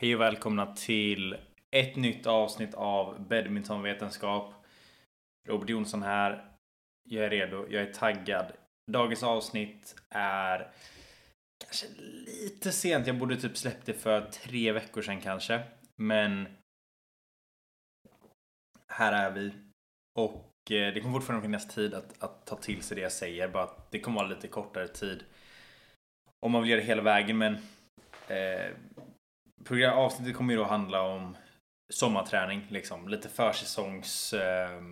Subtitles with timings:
[0.00, 1.36] Hej och välkomna till
[1.70, 4.54] ett nytt avsnitt av Badmintonvetenskap.
[5.48, 6.50] Robert Jonsson här.
[7.08, 8.52] Jag är redo, jag är taggad.
[8.92, 10.72] Dagens avsnitt är
[11.64, 11.86] kanske
[12.26, 13.06] lite sent.
[13.06, 15.62] Jag borde typ släppt det för tre veckor sedan kanske.
[15.96, 16.48] Men
[18.88, 19.52] här är vi.
[20.18, 23.48] Och eh, det kommer fortfarande finnas tid att, att ta till sig det jag säger.
[23.48, 25.24] Bara att det kommer vara lite kortare tid.
[26.46, 27.54] Om man vill göra det hela vägen men
[28.28, 28.70] eh,
[29.64, 31.36] program, avsnittet kommer ju då handla om
[31.92, 34.32] sommarträning, liksom lite försäsongs...
[34.32, 34.82] Eh,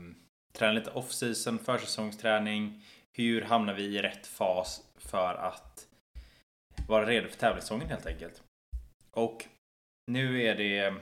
[0.53, 2.85] träna lite off-season, försäsongsträning.
[3.13, 5.87] Hur hamnar vi i rätt fas för att
[6.89, 8.43] vara redo för tävlingssäsongen helt enkelt.
[9.11, 9.45] Och
[10.07, 10.95] nu är det,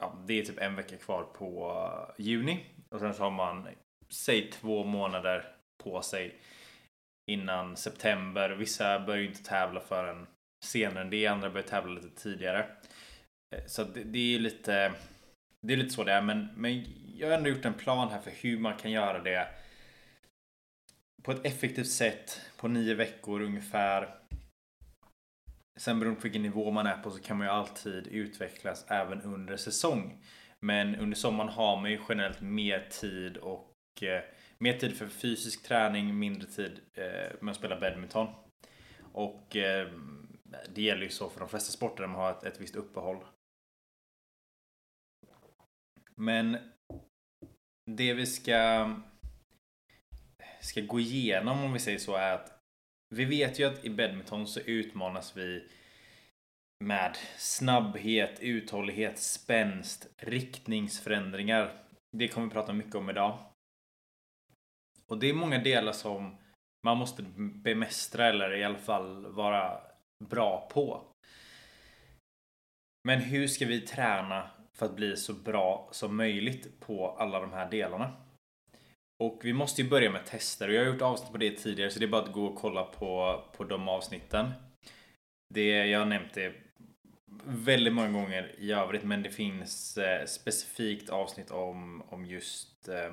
[0.00, 1.82] ja, det är typ en vecka kvar på
[2.18, 3.68] juni och sen så har man,
[4.08, 5.54] säg två månader
[5.84, 6.38] på sig
[7.30, 8.50] innan september.
[8.50, 10.26] Vissa börjar ju inte tävla förrän
[10.64, 12.66] senare än det, andra börjar tävla lite tidigare.
[13.50, 14.94] Eh, så det, det är lite
[15.60, 16.84] det är lite så det är, men, men
[17.16, 19.48] jag har ändå gjort en plan här för hur man kan göra det
[21.22, 24.14] på ett effektivt sätt på nio veckor ungefär.
[25.76, 29.22] Sen beroende på vilken nivå man är på så kan man ju alltid utvecklas även
[29.22, 30.24] under säsong.
[30.60, 34.22] Men under sommaren har man ju generellt mer tid och eh,
[34.58, 38.28] mer tid för fysisk träning, mindre tid eh, med att spela badminton.
[39.12, 39.88] Och eh,
[40.74, 43.24] det gäller ju så för de flesta sporter där man har ett, ett visst uppehåll.
[46.18, 46.58] Men
[47.90, 48.94] det vi ska,
[50.60, 52.58] ska gå igenom om vi säger så är att
[53.14, 55.68] vi vet ju att i badminton så utmanas vi
[56.84, 61.82] med snabbhet, uthållighet, spänst, riktningsförändringar.
[62.16, 63.38] Det kommer vi prata mycket om idag.
[65.06, 66.36] Och det är många delar som
[66.86, 69.80] man måste bemästra eller i alla fall vara
[70.24, 71.04] bra på.
[73.04, 77.52] Men hur ska vi träna för att bli så bra som möjligt på alla de
[77.52, 78.12] här delarna?
[79.22, 81.90] Och vi måste ju börja med tester och jag har gjort avsnitt på det tidigare
[81.90, 84.52] så det är bara att gå och kolla på, på de avsnitten.
[85.54, 86.52] Det jag har nämnt det
[87.44, 93.12] väldigt många gånger i övrigt men det finns eh, specifikt avsnitt om, om just eh,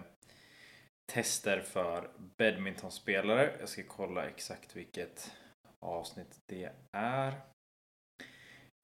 [1.13, 3.51] tester för badmintonspelare.
[3.59, 5.31] Jag ska kolla exakt vilket
[5.79, 7.33] avsnitt det är.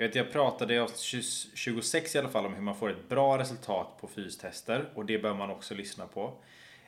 [0.02, 3.10] Jag, vet, jag pratade i avsnitt 26 i alla fall om hur man får ett
[3.10, 6.38] bra resultat på fystester och det bör man också lyssna på.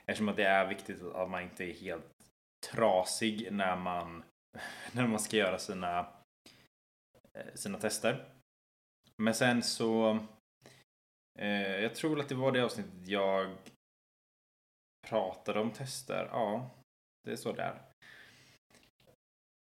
[0.06, 2.12] Eftersom att det är viktigt att man inte är helt
[2.72, 4.24] trasig när man,
[4.91, 6.00] när man ska göra sina,
[7.34, 8.25] eh, sina tester.
[9.18, 10.19] Men sen så
[11.40, 13.56] eh, jag tror att det var det avsnittet jag
[15.07, 16.30] pratade om tester.
[16.31, 16.69] Ja,
[17.24, 17.81] det är så där.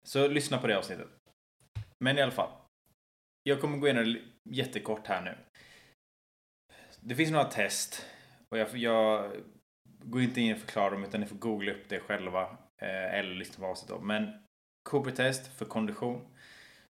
[0.06, 1.09] Så lyssna på det avsnittet.
[2.05, 2.64] Men i alla fall.
[3.47, 4.16] Jag kommer gå igenom
[4.50, 5.37] jättekort här nu.
[7.00, 8.06] Det finns några test.
[8.49, 9.32] Och jag, jag
[9.84, 12.43] går inte in och förklarar dem utan ni får googla upp det själva.
[12.82, 14.03] Eh, eller lyssna på avsnittet.
[14.03, 14.44] Men
[14.88, 16.37] Cooper-test för kondition.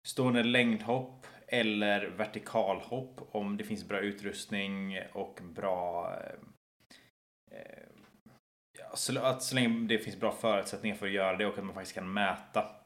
[0.07, 6.11] Stående längdhopp eller vertikalhopp om det finns bra utrustning och bra...
[6.21, 7.89] Eh, eh,
[8.79, 11.65] ja, så, att så länge det finns bra förutsättningar för att göra det och att
[11.65, 12.82] man faktiskt kan mäta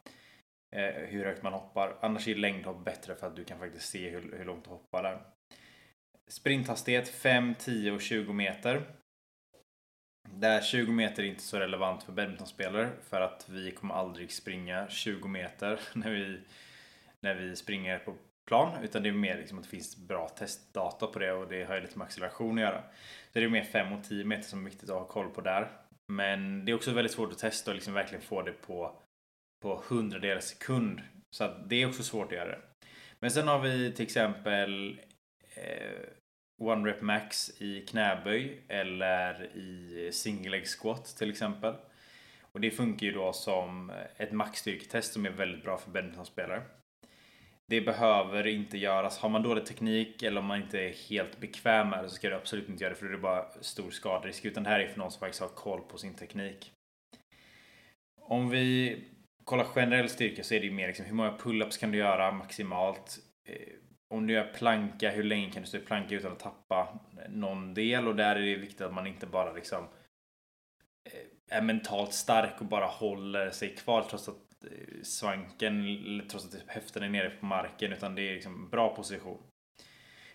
[0.71, 1.97] Eh, hur högt man hoppar.
[2.00, 5.03] Annars är längdhopp bättre för att du kan faktiskt se hur, hur långt du hoppar
[5.03, 5.21] där.
[6.28, 8.82] Sprinthastighet 5, 10 och 20 meter.
[10.28, 14.88] Där 20 meter är inte så relevant för badmintonspelare för att vi kommer aldrig springa
[14.88, 16.41] 20 meter när vi,
[17.21, 18.15] när vi springer på
[18.47, 21.65] plan utan det är mer liksom att det finns bra testdata på det och det
[21.65, 22.83] har ju lite med acceleration att göra.
[23.33, 25.41] Så det är mer 5 och 10 meter som är viktigt att ha koll på
[25.41, 25.71] där.
[26.12, 29.03] Men det är också väldigt svårt att testa och liksom verkligen få det på,
[29.62, 31.00] på hundradels sekund.
[31.37, 32.61] Så att det är också svårt att göra det.
[33.21, 35.00] Men sen har vi till exempel
[35.55, 36.09] eh,
[36.62, 41.75] One Rep Max i knäböj eller i single leg squat till exempel.
[42.53, 46.62] Och det funkar ju då som ett maxstyrketest som är väldigt bra för badmintonspelare.
[47.69, 49.19] Det behöver inte göras.
[49.19, 52.28] Har man dålig teknik eller om man inte är helt bekväm med det så ska
[52.28, 54.45] du absolut inte göra det för det är bara stor skaderisk.
[54.45, 56.72] Utan det här är för någon som faktiskt har koll på sin teknik.
[58.21, 59.01] Om vi
[59.47, 62.33] kollar generell styrka så är det ju mer liksom hur många pull-ups kan du göra
[62.33, 63.19] maximalt?
[63.48, 63.75] Eh,
[64.09, 67.75] om du gör planka, hur länge kan du stå i planka utan att tappa någon
[67.75, 68.09] del?
[68.09, 69.84] Och där är det viktigt att man inte bara liksom
[71.04, 75.84] eh, är mentalt stark och bara håller sig kvar trots att eh, svanken
[76.31, 79.43] trots att typ höften är nere på marken utan det är liksom bra position.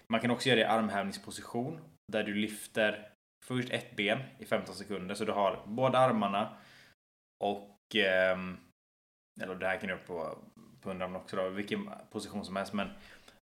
[0.08, 1.80] Man kan också göra det i armhävningsposition
[2.12, 3.08] där du lyfter
[3.46, 6.58] först ett ben i 15 sekunder så du har båda armarna
[7.40, 8.38] och eh,
[9.42, 10.38] eller det här kan du göra på,
[10.82, 12.90] på underarmen också då, vilken position som helst men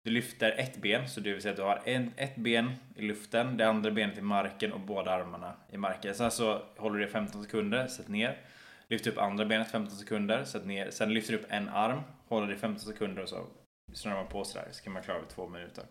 [0.06, 3.02] Du lyfter ett ben, så det vill säga att du har en, ett ben i
[3.02, 6.16] luften, det andra benet i marken och båda armarna i marken.
[6.16, 8.38] Sen så håller du det 15 sekunder, sätt ner.
[8.88, 10.90] Lyft upp andra benet 15 sekunder, sätt ner.
[10.92, 13.46] Sen lyfter du upp en arm, håller det 15 sekunder och så
[13.94, 14.68] snurrar man på sådär.
[14.72, 15.84] Så kan man klara det två minuter.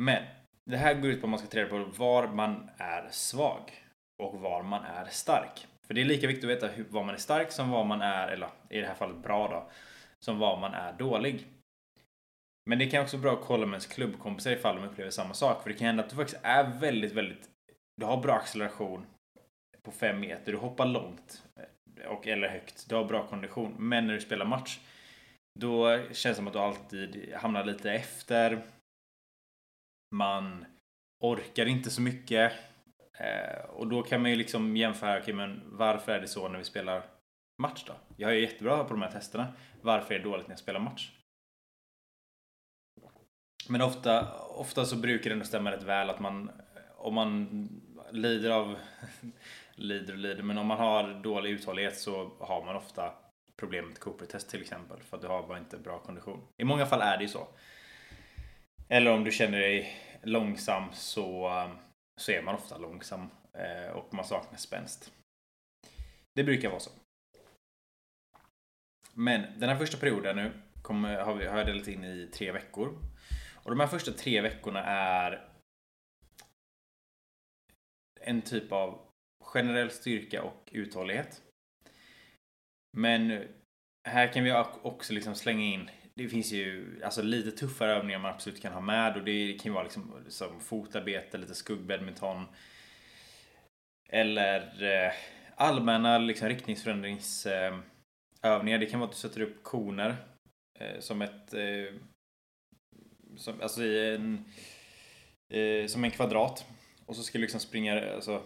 [0.00, 0.22] Men
[0.70, 3.60] det här går ut på att man ska träna på var man är svag
[4.22, 5.66] och var man är stark.
[5.92, 8.02] För det är lika viktigt att veta hur, var man är stark som var man
[8.02, 9.70] är, eller i det här fallet bra då,
[10.24, 11.46] som var man är dålig.
[12.70, 15.34] Men det kan också vara bra att kolla med ens klubbkompisar ifall de upplever samma
[15.34, 15.62] sak.
[15.62, 17.50] För det kan hända att du faktiskt är väldigt, väldigt...
[17.96, 19.06] Du har bra acceleration
[19.82, 23.74] på 5 meter, du hoppar långt eh, och eller högt, du har bra kondition.
[23.78, 24.78] Men när du spelar match,
[25.60, 28.62] då känns det som att du alltid hamnar lite efter.
[30.14, 30.64] Man
[31.24, 32.52] orkar inte så mycket.
[33.22, 36.58] Eh, och då kan man ju liksom jämföra, okay, men varför är det så när
[36.58, 37.02] vi spelar
[37.62, 37.92] match då?
[38.16, 39.52] Jag är jättebra på de här testerna.
[39.82, 41.10] Varför är det dåligt när jag spelar match?
[43.68, 46.50] Men ofta, ofta så brukar det ändå stämma rätt väl att man,
[46.96, 47.68] om man
[48.10, 48.76] lider av,
[49.74, 53.12] lider och lider, men om man har dålig uthållighet så har man ofta
[53.56, 55.02] problem med Cooper-test till exempel.
[55.02, 56.40] För att du har bara inte bra kondition.
[56.56, 57.48] I många fall är det ju så.
[58.88, 61.70] Eller om du känner dig långsam så, eh,
[62.20, 65.12] så är man ofta långsam eh, och man saknar spänst.
[66.34, 66.90] Det brukar vara så.
[69.14, 72.52] Men den här första perioden nu kommer, har, vi, har jag delat in i tre
[72.52, 72.98] veckor.
[73.54, 75.48] Och de här första tre veckorna är
[78.20, 79.06] en typ av
[79.44, 81.42] generell styrka och uthållighet.
[82.96, 83.48] Men
[84.08, 88.34] här kan vi också liksom slänga in det finns ju alltså lite tuffare övningar man
[88.34, 92.44] absolut kan ha med och det kan ju vara liksom som fotarbete, lite skuggbadminton.
[94.08, 95.12] Eller eh,
[95.56, 98.78] allmänna liksom riktningsförändringsövningar.
[98.78, 100.16] Det kan vara att du sätter upp koner
[100.78, 101.94] eh, som ett eh,
[103.36, 104.44] som, alltså i en
[105.48, 106.66] eh, som en kvadrat.
[107.06, 108.42] Och så ska du liksom springa, alltså,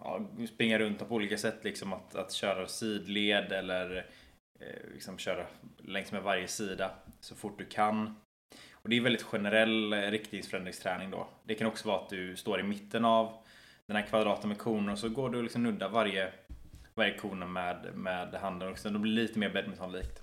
[0.00, 1.64] ja, springa runt på olika sätt.
[1.64, 4.02] Liksom att, att köra sidled eller eh,
[4.60, 5.46] Eh, liksom köra
[5.78, 6.90] längs med varje sida
[7.20, 8.16] så fort du kan.
[8.72, 11.28] Och det är väldigt generell eh, riktningsförändringsträning då.
[11.44, 13.44] Det kan också vara att du står i mitten av
[13.86, 16.32] den här kvadraten med koner och så går du och liksom nuddar varje,
[16.94, 20.22] varje kona med, med handen Och sen då blir det lite mer badmintonlikt.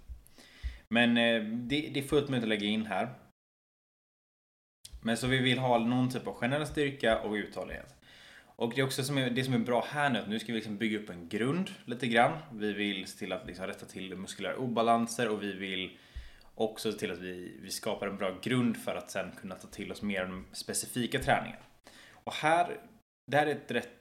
[0.88, 3.10] Men eh, det, det är fullt möjligt att lägga in här.
[5.02, 7.97] Men så vi vill ha någon typ av generell styrka och uthållighet.
[8.62, 10.48] Och det är också som är, det som är bra här nu, att nu ska
[10.48, 12.38] vi liksom bygga upp en grund lite grann.
[12.54, 15.98] Vi vill se till att liksom rätta till muskulära obalanser och vi vill
[16.56, 19.68] också se till att vi, vi skapar en bra grund för att sen kunna ta
[19.68, 21.62] till oss mer av specifika träningar.
[22.12, 22.80] Och här,
[23.32, 23.94] det här är ett rätt,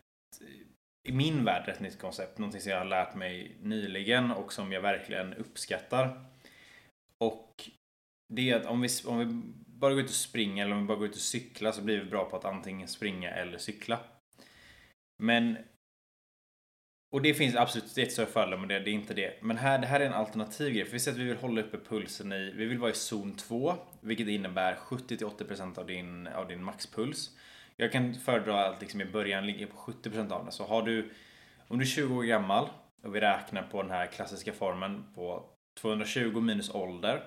[1.09, 2.39] i min värld, rätt nytt koncept.
[2.39, 6.25] Någonting som jag har lärt mig nyligen och som jag verkligen uppskattar.
[7.25, 7.71] Och
[8.35, 10.87] det är att om vi, om vi bara går ut och springer eller om vi
[10.87, 14.01] bara går ut och cyklar så blir vi bra på att antingen springa eller cykla.
[15.19, 15.57] Men
[17.11, 19.43] och det finns absolut, det är ett större fördel med det, det är inte det.
[19.43, 20.85] Men här, det här är en alternativ grej.
[20.85, 23.37] För vi säger att vi vill hålla uppe pulsen i, vi vill vara i zon
[23.37, 23.75] 2.
[24.01, 27.31] Vilket innebär 70-80% av din, av din maxpuls.
[27.77, 30.53] Jag kan föredra att liksom i början ligga på 70% av den.
[30.53, 31.11] Så har du,
[31.69, 32.69] om du är 20 år gammal
[33.03, 35.45] och vi räknar på den här klassiska formen på
[35.81, 37.25] 220 minus ålder.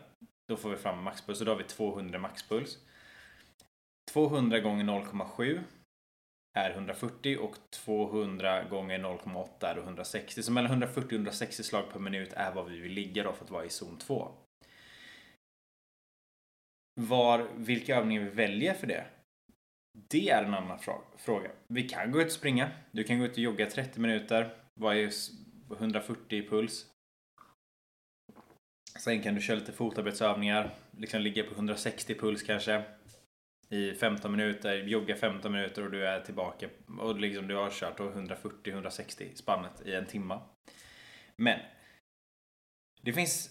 [0.48, 2.78] Då får vi fram maxpuls, så då har vi 200 maxpuls.
[4.14, 5.60] 200 gånger 0,7
[6.66, 10.44] är 140 och 200 gånger 0,8 är 160.
[10.44, 13.46] Så mellan 140 och 160 slag per minut är vad vi vill ligga då för
[13.46, 14.32] att vara i zon 2.
[17.02, 19.06] Var, vilka övningar vi väljer för det,
[20.10, 20.80] det är en annan
[21.18, 21.52] fråga.
[21.68, 22.72] Vi kan gå ut och springa.
[22.92, 25.12] Du kan gå ut och jogga 30 minuter, Vad är
[25.72, 26.86] 140 i puls.
[29.00, 32.84] Sen kan du köra lite fotarbetsövningar, liksom ligga på 160 puls kanske
[33.70, 38.00] i 15 minuter, jogga 15 minuter och du är tillbaka och liksom du har kört
[38.00, 40.42] 140-160 spannet i en timma.
[41.36, 41.60] Men
[43.02, 43.50] det finns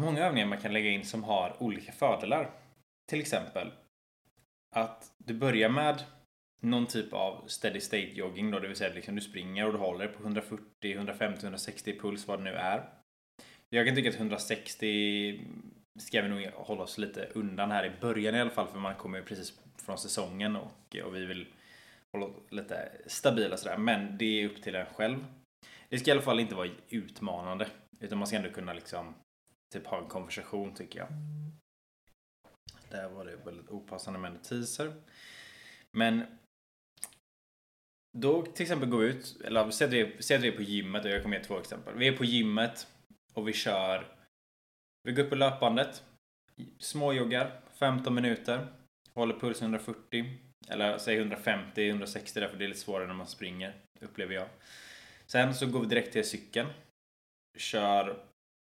[0.00, 2.50] många övningar man kan lägga in som har olika fördelar.
[3.10, 3.72] Till exempel
[4.76, 6.02] att du börjar med
[6.62, 9.78] någon typ av steady state jogging då, det vill säga liksom du springer och du
[9.78, 12.88] håller på 140, 150, 160 puls vad det nu är.
[13.68, 15.40] Jag kan tycka att 160
[15.98, 18.94] ska vi nog hålla oss lite undan här i början i alla fall för man
[18.94, 21.46] kommer ju precis från säsongen och, och vi vill
[22.12, 23.78] hålla lite stabila sådär.
[23.78, 25.24] Men det är upp till en själv.
[25.88, 27.68] Det ska i alla fall inte vara utmanande
[28.00, 29.14] utan man ska ändå kunna liksom
[29.74, 31.08] typ ha en konversation tycker jag.
[32.90, 34.92] Där var det väldigt opassande med en teaser
[35.96, 36.24] Men
[38.18, 41.22] då till exempel går vi ut, eller säg att vi är på gymmet och jag
[41.22, 41.94] kommer ge två exempel.
[41.94, 42.86] Vi är på gymmet
[43.34, 44.21] och vi kör
[45.02, 46.02] vi går upp på löpbandet.
[46.78, 48.66] Småjoggar 15 minuter.
[49.14, 50.38] Håller puls 140.
[50.68, 54.48] Eller säg 150, 160 därför det är lite svårare när man springer, upplever jag.
[55.26, 56.68] Sen så går vi direkt till cykeln.
[57.58, 58.16] Kör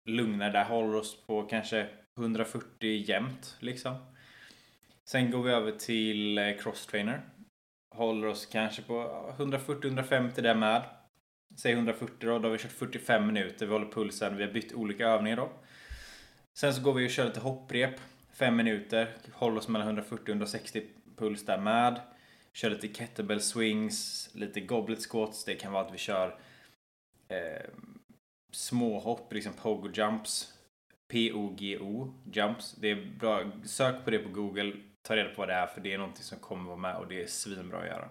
[0.08, 1.88] lugnare där, håller oss på kanske
[2.18, 3.96] 140 jämnt liksom.
[5.04, 7.20] Sen går vi över till eh, crosstrainer.
[7.94, 8.94] Håller oss kanske på
[9.38, 10.82] 140-150 där med.
[11.56, 14.72] Säg 140 då, då har vi kört 45 minuter, vi håller pulsen, vi har bytt
[14.72, 15.52] olika övningar då.
[16.56, 18.00] Sen så går vi och kör lite hopprep,
[18.32, 20.82] 5 minuter, håller oss mellan 140-160
[21.16, 22.00] puls där med.
[22.52, 26.38] Kör lite kettlebell swings, lite goblet squats, det kan vara att vi kör
[27.28, 27.66] eh,
[28.52, 30.52] småhopp, liksom pogo jumps.
[31.12, 32.72] P-O-G-O, jumps.
[32.72, 34.72] Det är bra, sök på det på google,
[35.02, 37.08] ta reda på vad det är för det är någonting som kommer vara med och
[37.08, 38.08] det är svinbra att göra.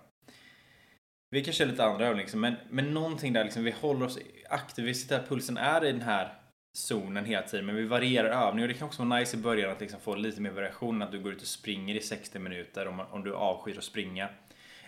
[1.30, 4.20] Vi kan köra lite andra övningar liksom, men, men någonting där liksom, vi håller oss
[4.50, 6.45] aktiva, vi sitter här, pulsen är i den här
[6.76, 9.72] zonen hela tiden, men vi varierar övningar och det kan också vara nice i början
[9.72, 12.88] att liksom få lite mer variation, att du går ut och springer i 60 minuter
[12.88, 14.30] om, om du avskyr att springa.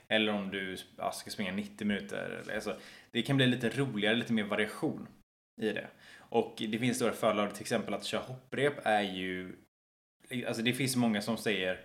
[0.08, 2.44] Eller om du ja, ska springa 90 minuter.
[2.56, 2.77] Alltså,
[3.12, 5.08] det kan bli lite roligare, lite mer variation
[5.62, 5.88] i det.
[6.17, 9.56] Och det finns stora fördelar, till exempel att köra hopprep är ju...
[10.48, 11.79] Alltså det finns många som säger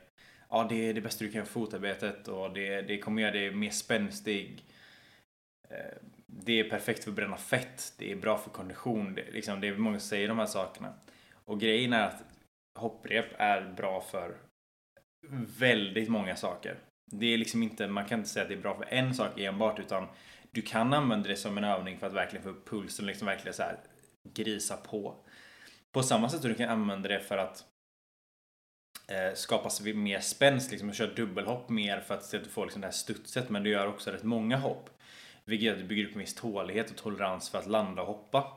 [0.52, 3.32] ja det är det bästa du kan göra för fotarbetet och det, det kommer göra
[3.32, 4.64] dig mer spänstig.
[5.70, 5.96] Eh,
[6.34, 9.68] det är perfekt för att bränna fett, det är bra för kondition, det, liksom, det
[9.68, 10.94] är många som säger de här sakerna.
[11.44, 12.24] Och grejen är att
[12.78, 14.36] hopprep är bra för
[15.58, 16.78] väldigt många saker.
[17.10, 19.40] Det är liksom inte, man kan inte säga att det är bra för en sak
[19.40, 20.08] enbart utan
[20.50, 23.26] du kan använda det som en övning för att verkligen få upp pulsen och liksom
[23.26, 23.78] verkligen så här
[24.28, 25.16] grisa på.
[25.92, 27.64] På samma sätt som du kan använda det för att
[29.08, 32.64] eh, skapa mer spänst, liksom och köra dubbelhopp mer för att se att du får
[32.64, 34.90] liksom det här studset men du gör också rätt många hopp.
[35.44, 38.08] Vilket gör att du bygger upp en viss tålighet och tolerans för att landa och
[38.08, 38.56] hoppa.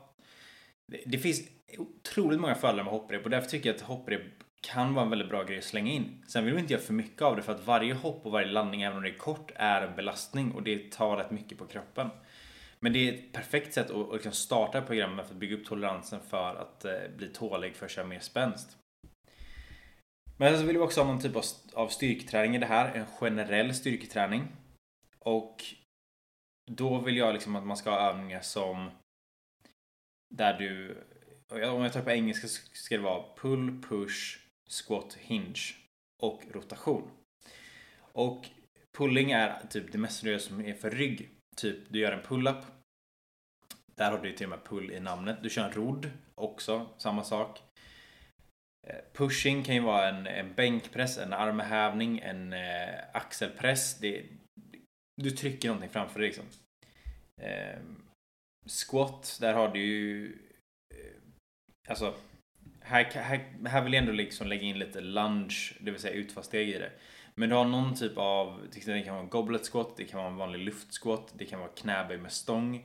[0.86, 1.40] Det, det finns
[1.78, 4.22] otroligt många fördelar med hopprep och därför tycker jag att hopprep
[4.60, 6.24] kan vara en väldigt bra grej att slänga in.
[6.28, 8.46] Sen vill vi inte göra för mycket av det för att varje hopp och varje
[8.46, 11.66] landning, även om det är kort, är en belastning och det tar rätt mycket på
[11.66, 12.10] kroppen.
[12.80, 16.20] Men det är ett perfekt sätt att liksom starta programmet för att bygga upp toleransen
[16.30, 18.76] för att eh, bli tålig för att köra mer spänst.
[20.36, 21.36] Men så vill vi också ha någon typ
[21.74, 24.48] av styrketräning i det här, en generell styrketräning.
[25.18, 25.64] Och
[26.70, 28.90] då vill jag liksom att man ska ha övningar som
[30.34, 30.98] där du,
[31.48, 34.38] om jag tar på engelska så ska det vara pull, push,
[34.70, 35.74] squat, hinge
[36.22, 37.10] och rotation.
[37.98, 38.46] Och
[38.98, 41.30] pulling är typ det mesta du gör som är för rygg.
[41.56, 42.64] Typ du gör en pull-up.
[43.94, 45.42] Där har du till och med pull i namnet.
[45.42, 47.62] Du kör en rodd också, samma sak.
[48.86, 53.98] Eh, pushing kan ju vara en, en bänkpress, en armhävning, en eh, axelpress.
[53.98, 54.24] Det,
[55.22, 56.44] du trycker någonting framför dig liksom.
[57.42, 57.78] Eh,
[58.66, 60.38] squat, där har du ju...
[60.94, 61.20] Eh,
[61.88, 62.14] alltså,
[62.80, 66.68] här, här, här vill jag ändå liksom lägga in lite lunge, det vill säga utfallssteg
[66.68, 66.92] i det.
[67.34, 70.30] Men du har någon typ av, det kan vara en goblet squat, det kan vara
[70.30, 72.76] en vanlig luftsquat, det kan vara knäböj med stång.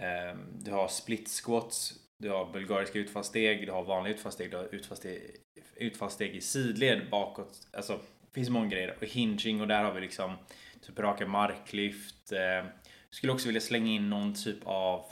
[0.00, 4.74] Eh, du har split squats, du har bulgariska utfallssteg, du har vanliga utfallssteg, du har
[4.74, 5.36] utfallssteg,
[5.76, 7.68] utfallssteg i sidled bakåt.
[7.72, 8.96] Alltså, det finns många grejer.
[9.00, 10.36] Och hinging och där har vi liksom
[10.80, 12.32] typ raka marklyft.
[12.32, 12.70] Eh,
[13.10, 15.04] skulle också vilja slänga in någon typ av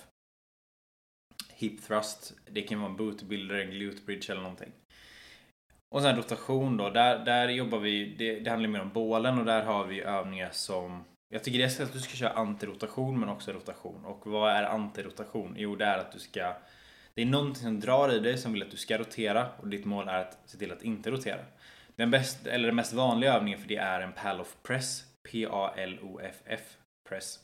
[1.54, 2.35] hip thrust.
[2.50, 4.73] Det kan vara en bootbuilder, en glute bridge eller någonting.
[5.94, 6.90] Och sen rotation då.
[6.90, 10.50] Där, där jobbar vi, det, det handlar mer om bålen och där har vi övningar
[10.52, 14.04] som jag tycker det är att du ska köra antirotation men också rotation.
[14.04, 15.54] Och vad är antirotation?
[15.58, 16.56] Jo, det är att du ska...
[17.14, 19.85] Det är någonting som drar i dig som vill att du ska rotera och ditt
[19.85, 21.38] mål är att se till att inte rotera.
[21.96, 25.04] Den, bäst, eller den mest vanliga övningen för det är en Paloff press.
[25.30, 26.76] P-A-L-O-F-F
[27.09, 27.38] press.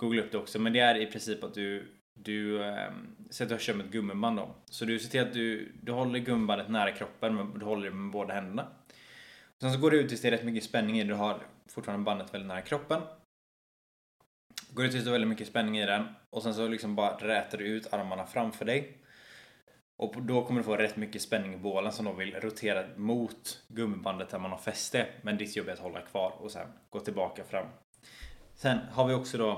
[0.00, 3.60] Googla upp det också, men det är i princip att du du ähm, sätter och
[3.60, 4.54] kör med ett gummiband då.
[4.70, 7.96] Så du ser till att du, du håller gummibandet nära kroppen men du håller det
[7.96, 8.66] med båda händerna.
[9.60, 12.04] Sen så går du ut tills det är rätt mycket spänning i Du har fortfarande
[12.04, 13.02] bandet väldigt nära kroppen.
[14.70, 16.04] Går ut tills det är väldigt mycket spänning i den.
[16.30, 18.98] Och sen så liksom bara rätar du ut armarna framför dig.
[20.02, 23.62] Och då kommer du få rätt mycket spänning i bålen som då vill rotera mot
[23.68, 25.06] gummibandet där man har fäste.
[25.22, 27.66] Men ditt jobb är att hålla kvar och sen gå tillbaka fram.
[28.54, 29.50] Sen har vi också då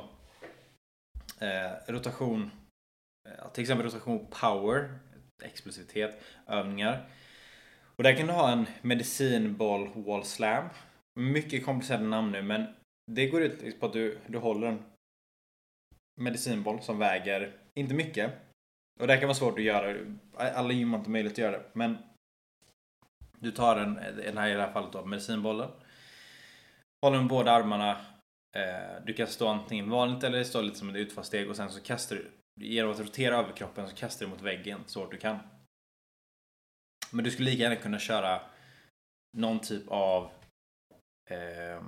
[1.41, 2.51] eh, rotation,
[3.29, 4.99] eh, till exempel rotation power,
[5.43, 7.09] explosivitet, övningar.
[7.97, 10.65] Och där kan du ha en medicinboll wall slam.
[11.21, 12.67] Mycket komplicerade namn nu men
[13.13, 14.83] det går ut på att du, du håller en
[16.21, 18.44] medicinboll som väger, inte mycket.
[19.01, 19.97] Och det kan vara svårt att göra.
[20.37, 21.65] Alla gym har inte möjlighet att göra det.
[21.73, 21.99] Men
[23.39, 25.71] du tar en, den här i det här fallet då, medicinbollen.
[27.03, 27.91] Håller med båda armarna
[28.57, 31.81] eh, du kan stå antingen vanligt eller stå lite som ett utfallssteg och sen så
[31.81, 35.39] kastar du genom att rotera överkroppen så kastar du mot väggen så hårt du kan.
[37.11, 38.41] Men du skulle lika gärna kunna köra
[39.37, 40.31] någon typ av
[41.31, 41.83] eh,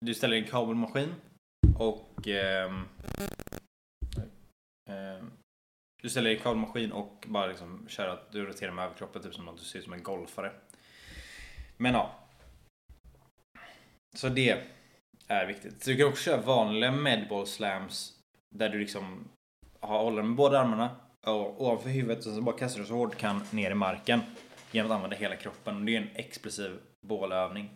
[0.00, 1.14] Du ställer en kabelmaskin
[1.78, 2.72] och eh,
[6.04, 9.34] du ställer dig i kabelmaskin och bara liksom kör att du roterar med överkroppen typ
[9.34, 10.52] som att du ser ut som en golfare.
[11.76, 12.14] Men ja.
[14.16, 14.64] Så det
[15.28, 15.84] är viktigt.
[15.84, 18.18] Du kan också köra vanliga medball slams
[18.54, 19.28] där du liksom
[19.80, 20.96] har håller med båda armarna
[21.26, 24.20] ovanför huvudet och så bara kastar du så hårt du kan ner i marken
[24.70, 25.86] genom att använda hela kroppen.
[25.86, 27.70] Det är en explosiv bålövning.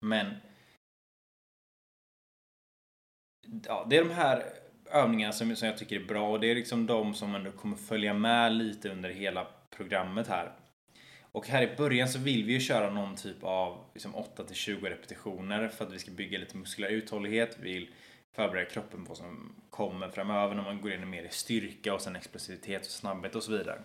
[0.00, 0.34] Men
[3.66, 6.54] ja, det är de här övningarna som, som jag tycker är bra och det är
[6.54, 10.52] liksom de som ändå kommer följa med lite under hela programmet här.
[11.32, 14.56] Och här i början så vill vi ju köra någon typ av liksom 8 till
[14.56, 17.58] 20 repetitioner för att vi ska bygga lite muskulär uthållighet.
[17.60, 17.88] Vi vill
[18.36, 22.00] förbereda kroppen på vad som kommer framöver när man går in mer i styrka och
[22.00, 23.80] sen explosivitet och snabbhet och så vidare.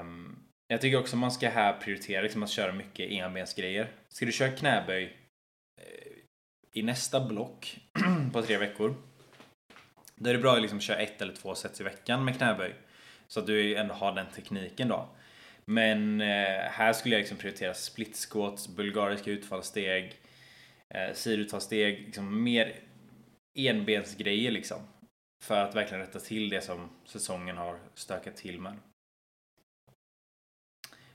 [0.00, 3.92] Um, jag tycker också man ska här prioritera liksom att köra mycket enbensgrejer.
[4.08, 5.16] Ska du köra knäböj
[5.80, 6.12] eh,
[6.72, 7.78] i nästa block
[8.32, 8.94] på tre veckor.
[10.22, 12.74] Då är det bra att liksom köra ett eller två sets i veckan med knäböj.
[13.28, 15.08] Så att du ändå har den tekniken då.
[15.64, 20.20] Men eh, här skulle jag liksom prioritera split squats, bulgariska utfallssteg,
[20.94, 22.80] eh, sidutfallssteg, liksom mer
[23.58, 24.78] enbensgrejer liksom.
[25.44, 28.76] För att verkligen rätta till det som säsongen har stökat till med.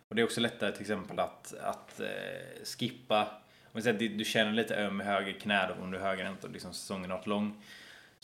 [0.09, 3.41] Och det är också lättare till exempel att, att eh, skippa
[3.75, 6.01] om vi säger att du känner lite öm i höger knä då, om du är
[6.01, 7.63] högerhänt och liksom säsongen har varit lång.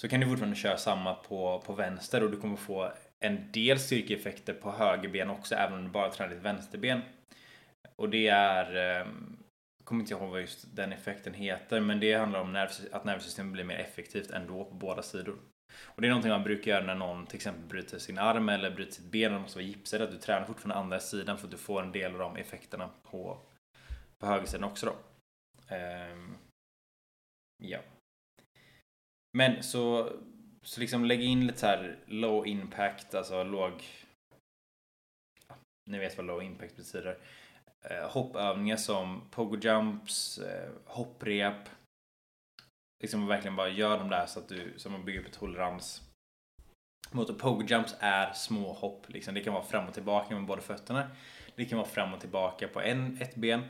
[0.01, 3.79] Så kan du fortfarande köra samma på, på vänster och du kommer få en del
[3.79, 7.01] styrkeeffekter på högerben också även om du bara tränar ditt vänsterben.
[7.95, 9.37] Och det är, ehm,
[9.77, 13.05] jag kommer inte ihåg vad just den effekten heter, men det handlar om nerv, att
[13.05, 15.37] nervsystemet blir mer effektivt ändå på båda sidor.
[15.83, 18.71] Och det är någonting man brukar göra när någon till exempel bryter sin arm eller
[18.71, 21.51] bryter sitt ben och måste vara gipsad, att du tränar fortfarande andra sidan för att
[21.51, 23.37] du får en del av de effekterna på,
[24.19, 24.95] på högersidan också då.
[25.75, 26.37] Um,
[27.63, 27.79] ja.
[29.37, 30.11] Men så
[30.63, 33.83] så liksom lägg in lite så här low impact, alltså låg...
[35.47, 35.55] Ja,
[35.89, 37.17] ni vet vad low impact betyder.
[37.81, 41.69] Eh, hoppövningar som pogo jumps, eh, hopprep.
[43.03, 46.01] Liksom verkligen bara gör de där så att du, så man bygger upp tolerans.
[47.11, 49.33] Mot pogo jumps är små hopp, liksom.
[49.33, 51.11] det kan vara fram och tillbaka med båda fötterna.
[51.55, 53.63] Det kan vara fram och tillbaka på en, ett ben.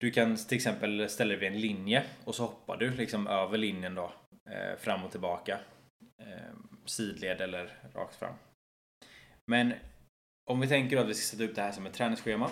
[0.00, 3.58] Du kan till exempel ställa dig vid en linje och så hoppar du liksom över
[3.58, 4.12] linjen då
[4.50, 5.60] Eh, fram och tillbaka
[6.22, 8.34] eh, sidled eller rakt fram.
[9.50, 9.74] Men
[10.50, 12.50] om vi tänker att vi ska sätta upp det här som ett träningsschema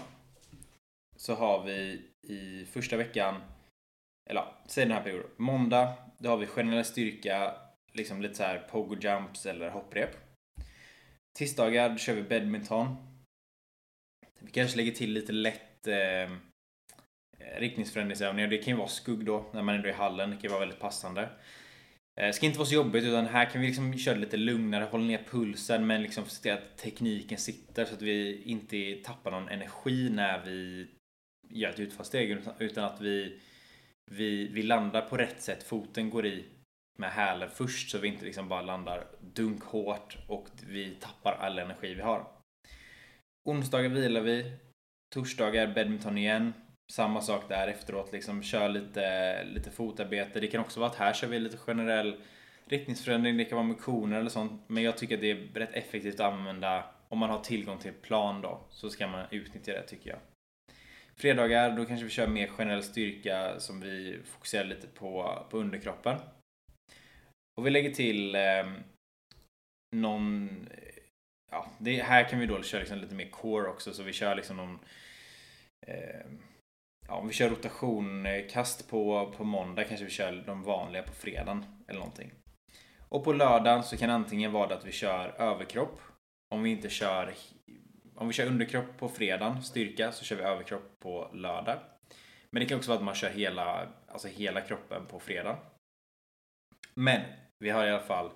[1.17, 3.43] så har vi i första veckan,
[4.31, 7.55] eller säg den här perioden, måndag, då har vi generell styrka,
[7.93, 10.11] liksom lite så här pogo jumps eller hopprep.
[11.39, 12.97] Tisdagar då kör vi badminton.
[14.39, 16.31] Vi kanske lägger till lite lätt eh,
[17.39, 18.49] riktningsförändringsövningar.
[18.49, 20.31] Det kan ju vara skugg då, när man ändå är i hallen.
[20.31, 21.29] Det kan ju vara väldigt passande.
[22.21, 25.05] Det ska inte vara så jobbigt utan här kan vi liksom köra lite lugnare, hålla
[25.05, 29.49] ner pulsen men liksom se till att tekniken sitter så att vi inte tappar någon
[29.49, 30.87] energi när vi
[31.49, 33.41] gör ett utfallssteg utan att vi,
[34.11, 35.63] vi, vi landar på rätt sätt.
[35.63, 36.45] Foten går i
[36.99, 41.95] med hälen först så vi inte liksom bara landar dunkhårt och vi tappar all energi
[41.95, 42.27] vi har.
[43.49, 44.53] Onsdagar vilar vi.
[45.15, 46.53] Torsdagar badminton igen.
[46.91, 50.41] Samma sak där efteråt, liksom kör lite, lite fotarbete.
[50.41, 52.21] Det kan också vara att här kör vi lite generell
[52.65, 54.63] riktningsförändring, det kan vara med koner eller sånt.
[54.67, 57.93] Men jag tycker att det är rätt effektivt att använda, om man har tillgång till
[57.93, 60.19] plan då, så ska man utnyttja det tycker jag.
[61.17, 66.17] Fredagar, då kanske vi kör mer generell styrka som vi fokuserar lite på, på underkroppen.
[67.57, 68.71] Och vi lägger till eh,
[69.97, 70.69] någon...
[71.51, 74.35] Ja, det, här kan vi då köra liksom lite mer core också, så vi kör
[74.35, 74.79] liksom någon...
[75.87, 76.27] Eh,
[77.11, 81.13] ja, om vi kör rotation, kast på, på måndag kanske vi kör de vanliga på
[81.13, 82.33] fredagen eller någonting.
[83.09, 86.01] Och på lördagen så kan det antingen vara att vi kör överkropp.
[86.55, 87.35] Om vi inte kör
[88.15, 91.79] om vi kör underkropp på fredagen, styrka, så kör vi överkropp på lördag.
[92.51, 95.59] Men det kan också vara att man kör hela, alltså hela kroppen på fredag.
[96.95, 97.21] Men
[97.59, 98.31] vi har i alla fall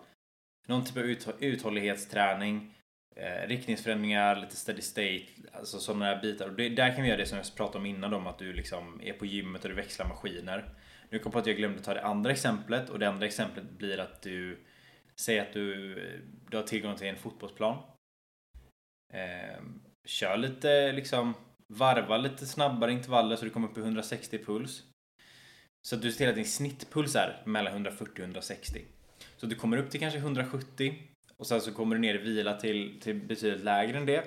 [0.66, 0.96] någon typ
[1.28, 2.74] av uthållighetsträning
[3.14, 6.48] eh, riktningsförändringar, lite steady state, alltså sådana här bitar.
[6.48, 8.52] Och det, där kan vi göra det som jag pratade om innan om att du
[8.52, 10.74] liksom är på gymmet och du växlar maskiner.
[11.10, 13.70] Nu kom jag på att jag glömde ta det andra exemplet och det andra exemplet
[13.70, 14.64] blir att du
[15.20, 17.78] säger att du, eh, du har tillgång till en fotbollsplan.
[19.12, 19.62] Eh,
[20.04, 21.34] kör lite liksom
[21.72, 24.82] varva lite snabbare intervaller så du kommer upp i 160 puls.
[25.88, 28.84] Så att du ser till att din snittpuls är mellan 140 och 160.
[29.36, 31.13] Så du kommer upp till kanske 170
[31.44, 34.24] och sen så kommer du ner i vila till, till betydligt lägre än det.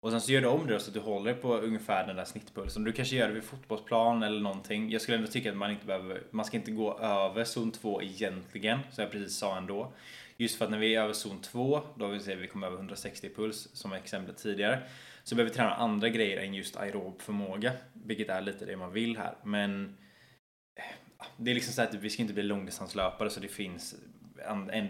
[0.00, 2.24] Och sen så gör du om det så att du håller på ungefär den där
[2.24, 2.84] snittpulsen.
[2.84, 4.90] Du kanske gör det vid fotbollsplan eller någonting.
[4.90, 8.02] Jag skulle ändå tycka att man inte behöver, man ska inte gå över zon 2
[8.02, 9.92] egentligen, som jag precis sa ändå.
[10.36, 12.76] Just för att när vi är över zon 2, då vill säga vi kommer över
[12.76, 14.82] 160 puls som exemplet tidigare,
[15.24, 18.92] så behöver vi träna andra grejer än just aerob förmåga, vilket är lite det man
[18.92, 19.34] vill här.
[19.42, 19.96] Men
[20.76, 20.84] eh,
[21.36, 23.94] det är liksom så att vi ska inte bli långdistanslöpare så det finns,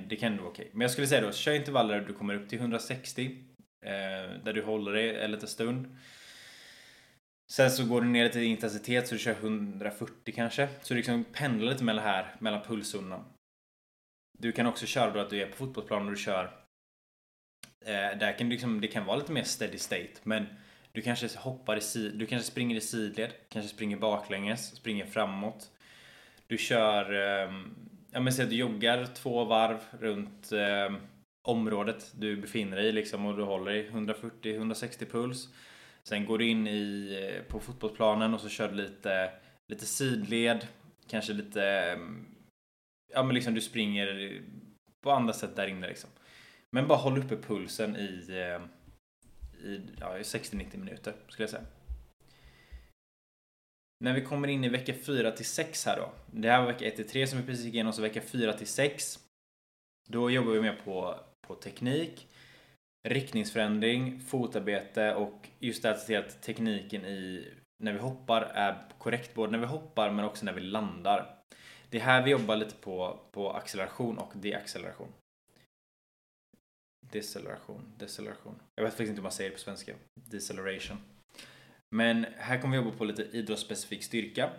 [0.08, 0.70] det kan ändå vara okej.
[0.72, 3.44] Men jag skulle säga då, kör intervaller där du kommer upp till 160
[3.84, 5.96] Eh, där du håller dig en liten stund.
[7.50, 10.68] Sen så går du ner lite i intensitet så du kör 140 kanske.
[10.82, 13.24] Så du liksom pendlar lite mellan här, mellan pulszonerna.
[14.38, 16.44] Du kan också köra då att du är på fotbollsplanen och du kör.
[17.84, 20.46] Eh, där kan du liksom, det kan vara lite mer steady state men
[20.92, 25.70] du kanske hoppar i sid, du kanske springer i sidled, kanske springer baklänges, springer framåt.
[26.46, 27.52] Du kör, eh,
[28.14, 30.96] ja men säg att du joggar två varv runt eh,
[31.42, 35.48] området du befinner dig i liksom och du håller i 140-160 puls.
[36.02, 39.30] Sen går du in i, eh, på fotbollsplanen och så kör du lite,
[39.68, 40.66] lite sidled,
[41.08, 42.26] kanske lite, mm,
[43.12, 44.40] ja men liksom du springer
[45.02, 46.10] på andra sätt där inne liksom.
[46.70, 48.62] Men bara håll uppe pulsen i, eh,
[49.68, 51.64] i, ja, i 60-90 minuter skulle jag säga.
[54.04, 56.12] När vi kommer in i vecka 4 till 6 här då.
[56.30, 58.52] Det här var vecka 1 till 3 som vi precis gick igenom, så vecka 4
[58.52, 59.18] till 6.
[60.08, 62.28] Då jobbar vi mer på på teknik,
[63.08, 67.48] riktningsförändring, fotarbete och just det att se till att tekniken i
[67.82, 71.36] när vi hoppar är korrekt både när vi hoppar men också när vi landar.
[71.90, 75.12] Det är här vi jobbar lite på, på acceleration och deacceleration.
[77.12, 78.60] Deceleration, deceleration.
[78.74, 79.94] Jag vet faktiskt inte hur man säger det på svenska.
[80.20, 80.98] Deceleration.
[81.94, 84.50] Men här kommer vi jobba på lite idrottsspecifik styrka.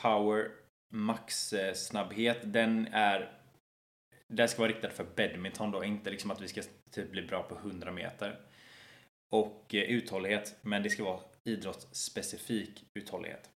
[0.00, 0.50] Power,
[0.92, 3.32] max snabbhet, den är
[4.28, 7.42] den ska vara riktad för badminton då, inte liksom att vi ska typ bli bra
[7.42, 8.40] på 100 meter.
[9.32, 13.50] Och eh, uthållighet, men det ska vara idrottsspecifik uthållighet.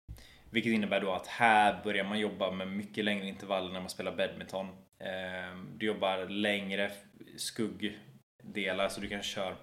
[0.50, 4.16] Vilket innebär då att här börjar man jobba med mycket längre intervaller när man spelar
[4.16, 4.68] badminton.
[4.98, 6.90] Ehm, du jobbar längre
[7.36, 9.56] skuggdelar så du kan köra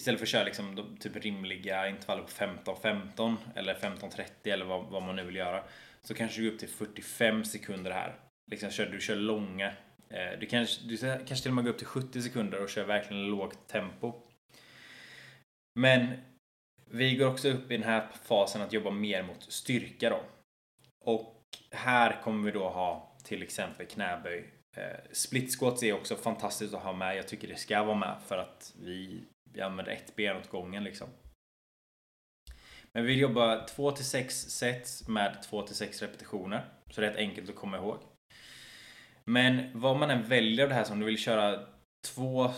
[0.00, 5.02] Istället för att köra liksom typ rimliga intervaller på 15-15 eller 15-30 eller vad, vad
[5.02, 5.64] man nu vill göra
[6.02, 8.14] så kanske du går upp till 45 sekunder här
[8.50, 9.72] liksom kör, du kör långa.
[10.08, 12.84] Eh, du kanske, du kanske till och med går upp till 70 sekunder och kör
[12.84, 14.12] verkligen lågt tempo.
[15.80, 16.08] Men
[16.90, 20.20] vi går också upp i den här fasen att jobba mer mot styrka då.
[21.04, 24.50] Och här kommer vi då ha till exempel knäböj.
[24.76, 27.16] Eh, Split squats är också fantastiskt att ha med.
[27.16, 30.84] Jag tycker det ska vara med för att vi, vi använder ett ben åt gången
[30.84, 31.08] liksom.
[32.92, 36.64] Men vi vill jobba 2 6 sets med 2 6 repetitioner.
[36.90, 37.98] Så det är rätt enkelt att komma ihåg.
[39.24, 41.66] Men vad man än väljer av det här som du vill köra
[42.14, 42.50] två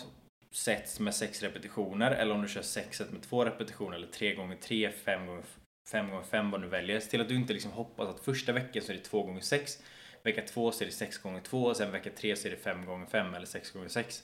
[0.51, 4.35] sets med sex repetitioner eller om du kör sex set med två repetitioner eller tre
[4.35, 5.45] gånger tre, fem gånger
[5.91, 7.01] fem gånger fem vad du väljer.
[7.01, 9.41] Se Till att du inte liksom hoppas att första veckan så är det två gånger
[9.41, 9.83] sex
[10.23, 12.57] vecka två så är det sex gånger två och sen vecka tre så är det
[12.57, 14.23] fem gånger fem eller sex gånger sex.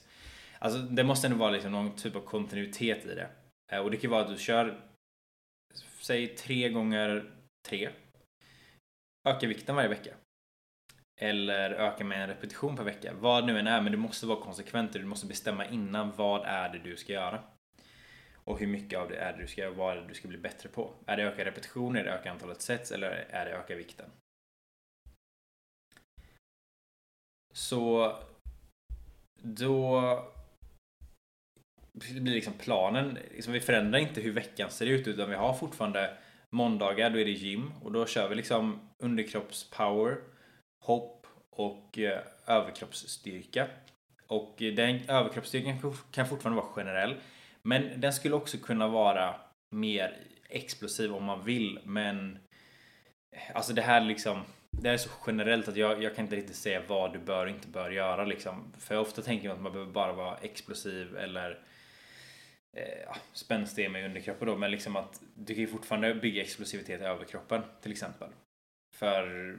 [0.59, 3.29] Alltså det måste ändå vara liksom någon typ av kontinuitet i det.
[3.71, 4.81] Eh, och det kan vara att du kör
[5.99, 7.31] säg tre gånger
[7.67, 7.89] tre
[9.27, 10.15] Öka vikten varje vecka
[11.21, 13.13] eller öka med en repetition per vecka.
[13.13, 16.69] Vad nu än är, men du måste vara konsekvent du måste bestämma innan vad är
[16.69, 17.43] det du ska göra.
[18.33, 20.27] Och hur mycket av det är det du ska göra, vad är det du ska
[20.27, 20.93] bli bättre på?
[21.05, 24.09] Är det öka repetitioner, är det öka antalet sets eller är det öka vikten?
[27.53, 28.15] Så
[29.41, 30.01] då
[31.99, 36.17] blir liksom planen, liksom vi förändrar inte hur veckan ser ut utan vi har fortfarande
[36.49, 40.17] måndagar, då är det gym och då kör vi liksom underkroppspower
[40.85, 43.67] hopp och eh, överkroppsstyrka.
[44.27, 47.15] Och eh, den överkroppsstyrkan kan fortfarande vara generell.
[47.61, 49.35] Men den skulle också kunna vara
[49.75, 50.17] mer
[50.49, 51.79] explosiv om man vill.
[51.83, 52.39] Men
[53.35, 56.35] eh, alltså det här liksom det här är så generellt att jag, jag kan inte
[56.35, 58.73] riktigt säga vad du bör och inte bör göra liksom.
[58.77, 61.59] För ofta tänker man att man behöver bara vara explosiv eller
[62.77, 64.57] eh, spänstig med underkroppen då.
[64.57, 68.29] Men liksom att du kan ju fortfarande bygga explosivitet i överkroppen till exempel.
[68.95, 69.55] För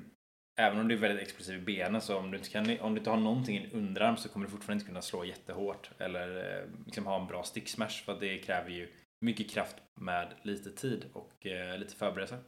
[0.60, 2.98] även om du är väldigt explosiv i benen så om du inte, kan, om du
[2.98, 6.64] inte har någonting i underarm så kommer du fortfarande inte kunna slå jättehårt eller eh,
[6.86, 8.88] liksom ha en bra sticksmash för att det kräver ju
[9.20, 12.38] mycket kraft med lite tid och eh, lite förberedelse.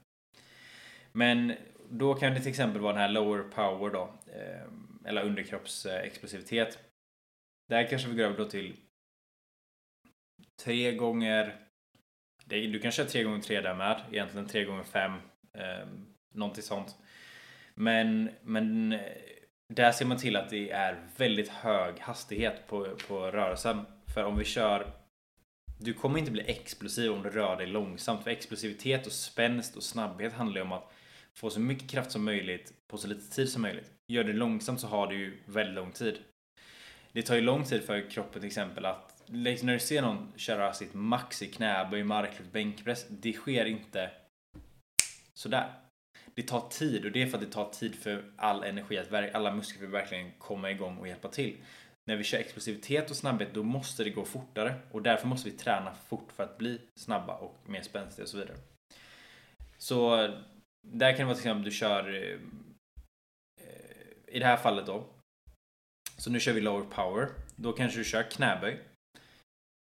[1.13, 1.53] Men
[1.91, 4.67] då kan det till exempel vara den här lower power då, eh,
[5.05, 6.79] eller underkroppsexplosivitet.
[7.69, 8.77] Där kanske vi går över då till
[10.65, 11.59] tre gånger
[12.45, 15.13] du kan köra tre gånger tre där med, egentligen tre gånger fem,
[15.59, 15.89] eh,
[16.35, 16.97] någonting sånt.
[17.75, 19.01] Men, men eh,
[19.75, 23.87] där ser man till att det är väldigt hög hastighet på, på rörelsen.
[24.15, 24.93] För om vi kör
[25.79, 28.23] du kommer inte bli explosiv om du rör dig långsamt.
[28.23, 30.93] För explosivitet och spänst och snabbhet handlar ju om att
[31.35, 33.91] få så mycket kraft som möjligt på så lite tid som möjligt.
[34.09, 36.19] Gör du långsamt så har du ju väldigt lång tid.
[37.13, 40.33] Det tar ju lång tid för kroppen till exempel att liksom när du ser någon
[40.37, 43.07] köra sitt max i knäböj, marklyft, bänkpress.
[43.09, 44.11] Det sker inte
[45.35, 45.73] sådär.
[46.35, 49.35] Det tar tid och det är för att det tar tid för all energi, att
[49.35, 51.57] alla muskler verkligen komma igång och hjälpa till.
[52.09, 55.57] När vi kör explosivitet och snabbhet då måste det gå fortare och därför måste vi
[55.57, 58.57] träna fort för att bli snabba och mer spänstiga och så vidare.
[59.79, 60.17] Så
[60.87, 62.39] där kan det vara till exempel du kör eh,
[64.27, 65.05] i det här fallet då.
[66.19, 67.29] Så nu kör vi lower power.
[67.57, 68.81] Då kanske du kör knäböj.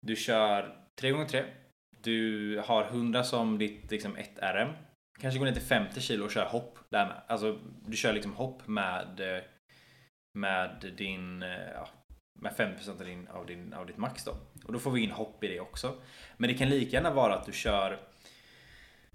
[0.06, 1.44] Du kör 3x3.
[2.02, 4.70] Du har 100 som ditt liksom 1 RM.
[5.20, 7.22] Kanske går ner till 50 kilo och kör hopp där med.
[7.28, 9.44] Alltså du kör liksom hopp med eh,
[10.36, 11.90] med din eh, ja,
[12.42, 14.32] med 50% av, din, av, din, av ditt max då.
[14.64, 15.96] Och då får vi in hopp i det också.
[16.38, 18.00] Men det kan lika gärna vara att du kör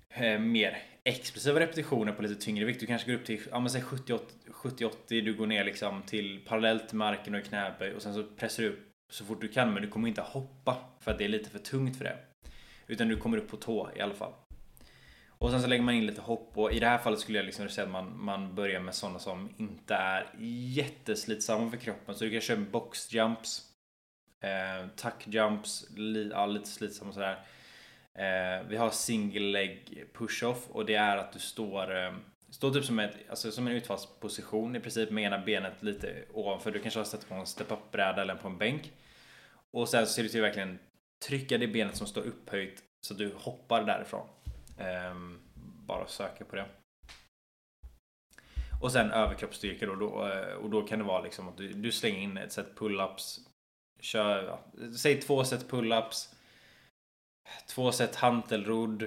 [0.09, 2.81] eh, mer explosiva repetitioner på lite tyngre vikt.
[2.81, 7.41] Du kanske går upp till ja, 70-80, du går ner liksom till parallellt marken och
[7.41, 10.09] i knäböj och sen så pressar du upp så fort du kan men du kommer
[10.09, 12.17] inte hoppa för att det är lite för tungt för det.
[12.87, 14.33] Utan du kommer upp på tå i alla fall.
[15.29, 17.45] Och sen så lägger man in lite hopp och i det här fallet skulle jag
[17.45, 22.15] liksom säga att man, man börjar med sådana som inte är jätteslitsamma för kroppen.
[22.15, 23.63] Så du kan köra boxjumps,
[24.41, 27.45] eh, tuckjumps, li, ja, lite slitsamma sådär.
[28.15, 32.13] Eh, vi har single leg push-off och det är att du står eh,
[32.51, 36.71] Står typ som, ett, alltså som en utfallsposition i princip med ena benet lite ovanför.
[36.71, 38.93] Du kanske har satt på en step-up bräda eller på en bänk.
[39.71, 40.79] Och sen så ser du till att verkligen
[41.27, 44.29] trycka det benet som står upphöjt så att du hoppar därifrån.
[45.11, 45.41] Um,
[45.87, 46.67] bara söka på det.
[48.81, 51.93] Och sen överkroppsstyrka då, då, eh, och då kan det vara liksom att du, du
[51.93, 53.39] slänger in ett set pull-ups.
[54.01, 54.61] Kör, ja,
[54.97, 56.35] säg två set pull-ups.
[57.69, 59.07] Två set hantelrodd.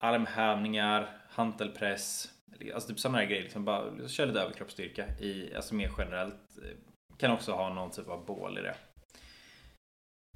[0.00, 2.32] Armhävningar, hantelpress.
[2.74, 3.42] Alltså typ sådana här grejer.
[3.42, 6.58] Liksom bara kör lite överkroppsstyrka i, alltså mer generellt.
[6.62, 6.76] Eh,
[7.16, 8.74] kan också ha någon typ av bål i det.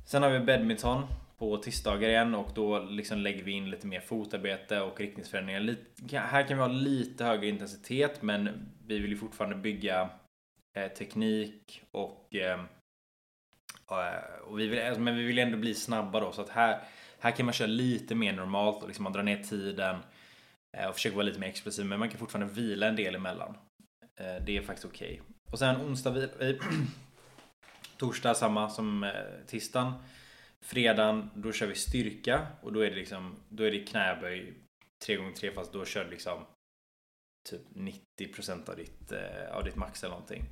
[0.05, 1.07] Sen har vi badminton
[1.39, 5.61] på tisdagar igen och då liksom lägger vi in lite mer fotarbete och riktningsförändringar.
[5.61, 10.11] Lite, här kan vi ha lite högre intensitet men vi vill ju fortfarande bygga
[10.79, 12.61] eh, teknik och, eh,
[13.91, 16.81] eh och vi vill, alltså, men vi vill ändå bli snabba då så att här,
[17.19, 19.97] här kan man köra lite mer normalt och liksom man drar ner tiden
[20.77, 23.57] Eh, och försöker vara lite mer explosiv men man kan fortfarande vila en del emellan.
[24.21, 25.21] Eh, det är faktiskt okej.
[25.21, 25.35] Okay.
[25.53, 26.57] Och sen onsdag, vi, eh,
[27.97, 29.13] torsdag samma som
[29.47, 29.93] tisdagen.
[30.65, 34.55] Fredagen, då kör vi styrka och då är det liksom, då är det knäböj
[35.07, 36.45] 3x3 fast då kör du liksom
[37.51, 37.63] typ
[38.21, 39.13] 90% av ditt,
[39.51, 40.45] av ditt max eller någonting.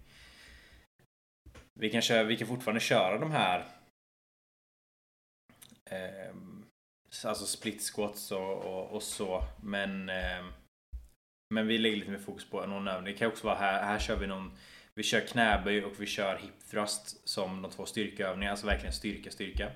[1.81, 3.67] Vi kan, köra, vi kan fortfarande köra de här
[5.91, 6.35] eh,
[7.25, 10.45] alltså split squats och, och, och så men eh,
[11.55, 13.13] men vi lägger lite mer fokus på någon övning.
[13.13, 14.53] Det kan också vara här, här kör vi någon
[14.95, 19.31] vi kör knäböj och vi kör hip thrust som de två styrkeövningarna, alltså verkligen styrka,
[19.31, 19.71] styrka.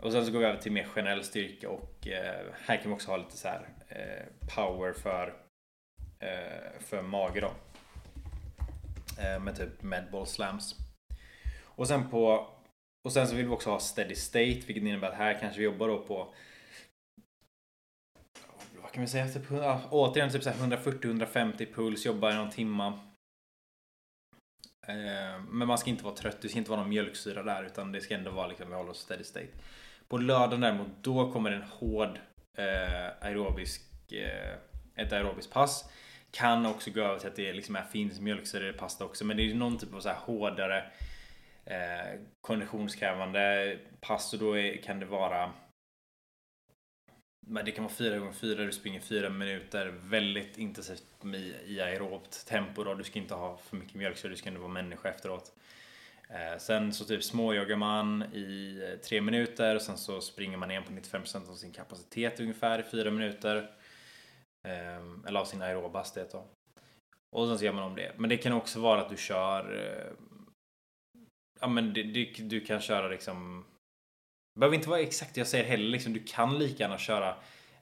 [0.00, 2.96] Och sen så går vi över till mer generell styrka och eh, här kan vi
[2.96, 5.34] också ha lite så här eh, power för,
[6.18, 7.52] eh, för mage då.
[9.22, 10.74] Eh, med typ medball slams.
[11.62, 12.50] Och sen på
[13.08, 15.64] och sen så vill vi också ha steady state vilket innebär att här kanske vi
[15.64, 16.34] jobbar då på
[18.82, 19.28] vad kan vi säga?
[19.28, 22.86] Typ, ja, återigen typ 140-150 puls, jobbar i någon timma.
[24.86, 27.92] Eh, men man ska inte vara trött, det ska inte vara någon mjölksyra där utan
[27.92, 29.48] det ska ändå vara liksom, vi håller oss steady state.
[30.08, 32.18] På lördagen däremot, då kommer en hård
[32.58, 34.54] eh, aerobisk, eh,
[34.94, 35.90] ett aerobiskt pass.
[36.30, 39.24] Kan också gå över till att det liksom är, finns mjölksyra i pasta också.
[39.24, 40.84] Men det är någon typ av så här hårdare
[41.70, 45.52] eh, konditionskrävande pass och då är, kan det vara
[47.50, 51.04] men det kan vara 4 gånger 4 du springer 4 minuter väldigt intensivt
[51.66, 52.94] i aerobt tempo då.
[52.94, 55.52] Du ska inte ha för mycket mjölksyra, du ska ändå vara människa efteråt.
[56.28, 60.70] Eh, sen så typ småjoggar man i eh, 3 minuter och sen så springer man
[60.70, 63.56] igen på 95% av sin kapacitet ungefär i 4 minuter.
[64.68, 66.46] Eh, eller av sin aeroba hastighet då.
[67.36, 68.12] Och sen så gör man om det.
[68.16, 69.76] Men det kan också vara att du kör...
[69.76, 70.12] Eh,
[71.60, 73.64] ja men du, du, du kan köra liksom...
[74.54, 76.12] Det behöver inte vara exakt det jag säger heller liksom.
[76.12, 77.28] Du kan lika gärna köra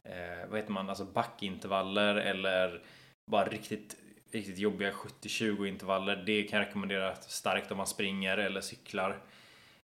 [0.04, 2.82] eh, vad heter man, alltså backintervaller eller
[3.30, 3.96] bara riktigt
[4.30, 6.16] riktigt jobbiga 70-20 intervaller.
[6.26, 9.18] Det kan jag rekommendera starkt om man springer eller cyklar.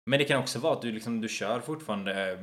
[0.05, 2.39] Men det kan också vara att du, liksom, du kör fortfarande eh,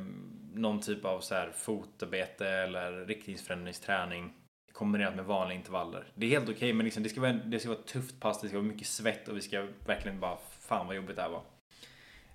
[0.53, 4.33] någon typ av så här fotarbete eller riktningsförändringsträning
[4.73, 6.03] kombinerat med vanliga intervaller.
[6.15, 8.19] Det är helt okej, okay, men liksom, det, ska vara, det ska vara ett tufft
[8.19, 11.21] pass, det ska vara mycket svett och vi ska verkligen bara, fan vad jobbigt det
[11.21, 11.43] här var.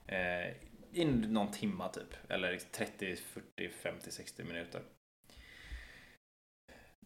[0.06, 0.54] Eh,
[0.92, 4.82] I någon timma typ, eller 30, 40, 50, 60 minuter.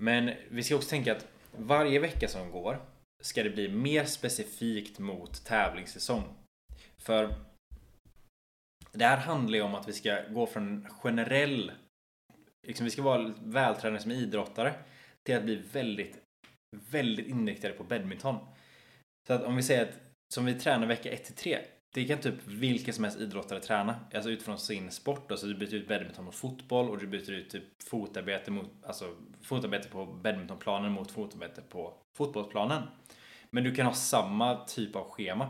[0.00, 2.80] Men vi ska också tänka att varje vecka som går
[3.22, 6.22] ska det bli mer specifikt mot tävlingssäsong.
[6.98, 7.34] För
[8.92, 11.72] det här handlar ju om att vi ska gå från generell,
[12.66, 14.74] liksom vi ska vara vältränade som idrottare
[15.26, 16.18] till att bli väldigt,
[16.90, 18.36] väldigt inriktade på badminton.
[19.26, 21.58] Så att om vi säger att som vi tränar vecka 1 till 3
[21.96, 24.00] det kan typ vilken som helst idrottare träna.
[24.14, 25.30] Alltså utifrån sin sport.
[25.30, 29.14] Alltså du byter ut badminton mot fotboll och du byter ut typ fotarbete mot, alltså
[29.42, 32.82] fotarbete på badmintonplanen mot fotarbete på fotbollsplanen.
[33.50, 35.48] Men du kan ha samma typ av schema.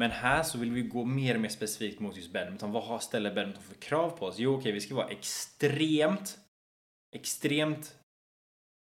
[0.00, 2.72] Men här så vill vi gå mer och mer specifikt mot just badminton.
[2.72, 4.38] Vad ställer badminton för krav på oss?
[4.38, 6.38] Jo, okej, okay, vi ska vara extremt,
[7.16, 7.96] extremt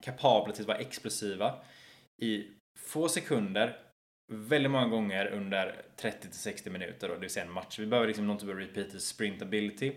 [0.04, 1.56] kapabla till att vara explosiva
[2.22, 2.48] i
[2.80, 3.87] få sekunder
[4.28, 7.80] väldigt många gånger under 30 till 60 minuter, då, det vill säga en match.
[7.80, 9.94] Vi behöver liksom någon typ av repeated sprintability.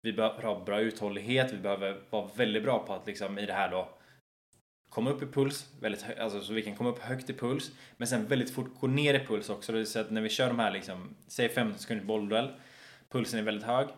[0.00, 3.52] Vi behöver ha bra uthållighet, vi behöver vara väldigt bra på att liksom i det
[3.52, 3.88] här då
[4.88, 8.08] komma upp i puls, väldigt alltså, så vi kan komma upp högt i puls, men
[8.08, 9.72] sen väldigt fort gå ner i puls också.
[9.72, 12.50] Det vill säga att när vi kör de här liksom, säg 15 sekunders bollduell,
[13.08, 13.88] pulsen är väldigt hög.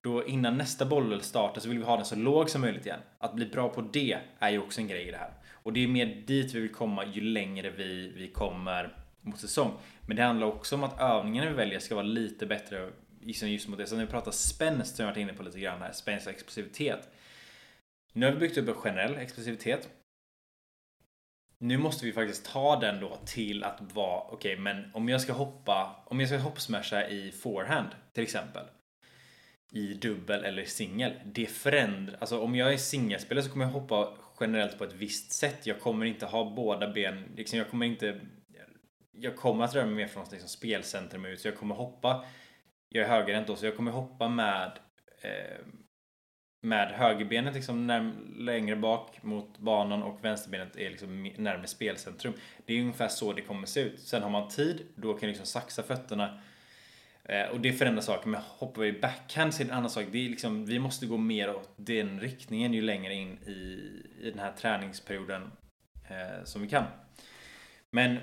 [0.00, 3.00] Då innan nästa bollduell startar så vill vi ha den så låg som möjligt igen.
[3.18, 5.32] Att bli bra på det är ju också en grej i det här.
[5.50, 9.72] Och det är mer dit vi vill komma ju längre vi, vi kommer mot säsong.
[10.06, 13.68] Men det handlar också om att övningarna vi väljer ska vara lite bättre liksom just
[13.68, 13.86] mot det.
[13.86, 16.32] Så när vi pratar spänst som jag varit inne på lite grann här, spänst och
[16.32, 17.08] explosivitet.
[18.12, 19.88] Nu har vi byggt upp en generell explosivitet.
[21.58, 25.20] Nu måste vi faktiskt ta den då till att vara, okej okay, men om jag
[25.20, 28.64] ska hoppa, om jag ska hoppsmasha i forehand till exempel.
[29.72, 31.12] I dubbel eller singel.
[31.24, 35.32] Det förändrar, alltså om jag är singelspelare så kommer jag hoppa generellt på ett visst
[35.32, 35.66] sätt.
[35.66, 38.20] Jag kommer inte ha båda ben, liksom jag kommer inte
[39.20, 42.24] jag kommer att röra mig mer från liksom spelcentrum ut så jag kommer hoppa
[42.88, 44.78] jag är högerhänt då så jag kommer hoppa med
[45.22, 45.66] eh,
[46.60, 52.32] med högerbenet liksom när, längre bak mot banan och vänsterbenet är liksom närmare spelcentrum.
[52.66, 54.00] Det är ungefär så det kommer se ut.
[54.00, 56.40] Sen har man tid, då kan jag liksom saxa fötterna
[57.24, 58.28] eh, och det förändrar saker.
[58.28, 60.04] Men hoppar vi backhand så är det en annan sak.
[60.12, 64.30] Det är liksom, vi måste gå mer åt den riktningen ju längre in i, i
[64.30, 65.50] den här träningsperioden
[66.08, 66.84] eh, som vi kan.
[67.90, 68.18] Men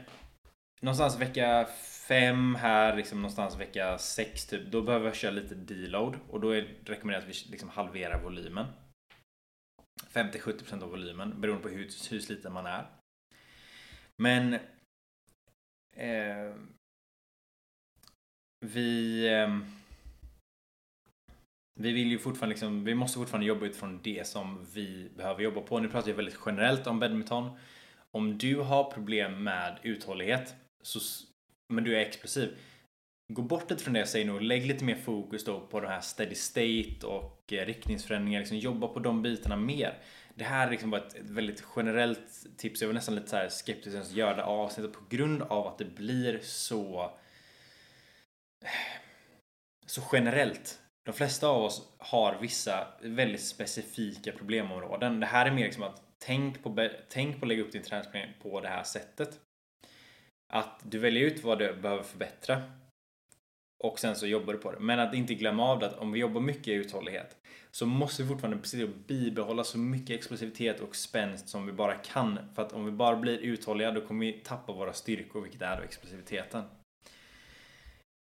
[0.81, 1.67] någonstans vecka
[2.07, 6.49] 5 här, liksom någonstans vecka 6 typ, då behöver jag köra lite deload och då
[6.49, 8.65] är det rekommenderat att vi liksom halverar volymen.
[10.13, 12.85] 50-70% av volymen beroende på hur, hur sliten man är.
[14.17, 14.53] Men
[15.97, 16.55] eh,
[18.65, 19.49] vi eh,
[21.81, 25.61] vi vill ju fortfarande liksom, vi måste fortfarande jobba utifrån det som vi behöver jobba
[25.61, 25.79] på.
[25.79, 27.51] Nu pratar jag väldigt generellt om badminton.
[28.11, 31.25] Om du har problem med uthållighet så,
[31.73, 32.57] men du är explosiv.
[33.33, 35.79] Gå bort lite från det jag säger nu och lägg lite mer fokus då på
[35.79, 38.39] det här steady state och eh, riktningsförändringar.
[38.39, 39.97] Liksom jobba på de bitarna mer.
[40.35, 42.81] Det här är liksom bara ett, ett väldigt generellt tips.
[42.81, 45.77] Jag var nästan lite så här skeptisk att göra det avsnittet på grund av att
[45.77, 47.11] det blir så
[49.85, 50.79] så generellt.
[51.05, 55.19] De flesta av oss har vissa väldigt specifika problemområden.
[55.19, 58.27] Det här är mer liksom att tänk på, tänk på att lägga upp din träningsplan
[58.41, 59.39] på det här sättet.
[60.53, 62.61] Att du väljer ut vad du behöver förbättra
[63.83, 64.79] och sen så jobbar du på det.
[64.79, 67.37] Men att inte glömma av det att om vi jobbar mycket i uthållighet
[67.71, 72.39] så måste vi fortfarande se bibehålla så mycket explosivitet och spänst som vi bara kan.
[72.55, 75.77] För att om vi bara blir uthålliga då kommer vi tappa våra styrkor, vilket är
[75.77, 76.63] då explosiviteten.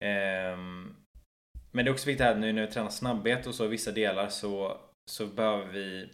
[0.05, 0.97] Ehm,
[1.73, 3.93] men det är också viktigt här nu när vi tränar snabbhet och så i vissa
[3.93, 4.81] delar så,
[5.11, 6.11] så behöver vi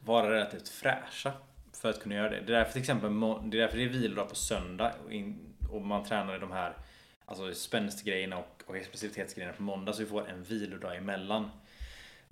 [0.00, 1.32] vara relativt fräscha
[1.80, 2.40] för att kunna göra det.
[2.40, 5.54] Det är därför till exempel det är därför det är vilodag på söndag och, in,
[5.70, 6.76] och man tränar de här
[7.24, 11.50] alltså spänstgrejerna och, och explosivitetsgrejerna på måndag så vi får en vilodag emellan.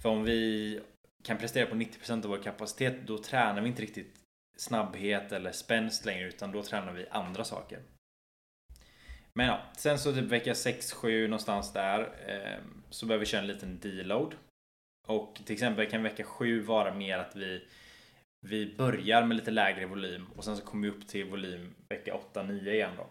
[0.03, 0.81] För om vi
[1.23, 4.15] kan prestera på 90% av vår kapacitet då tränar vi inte riktigt
[4.57, 7.79] snabbhet eller spänst längre utan då tränar vi andra saker.
[9.33, 13.47] Men ja, sen så typ vecka 6-7 någonstans där eh, så behöver vi köra en
[13.47, 14.35] liten deload.
[15.07, 17.69] Och till exempel kan vecka 7 vara mer att vi
[18.49, 22.15] vi börjar med lite lägre volym och sen så kommer vi upp till volym vecka
[22.35, 23.07] 8-9 igen då.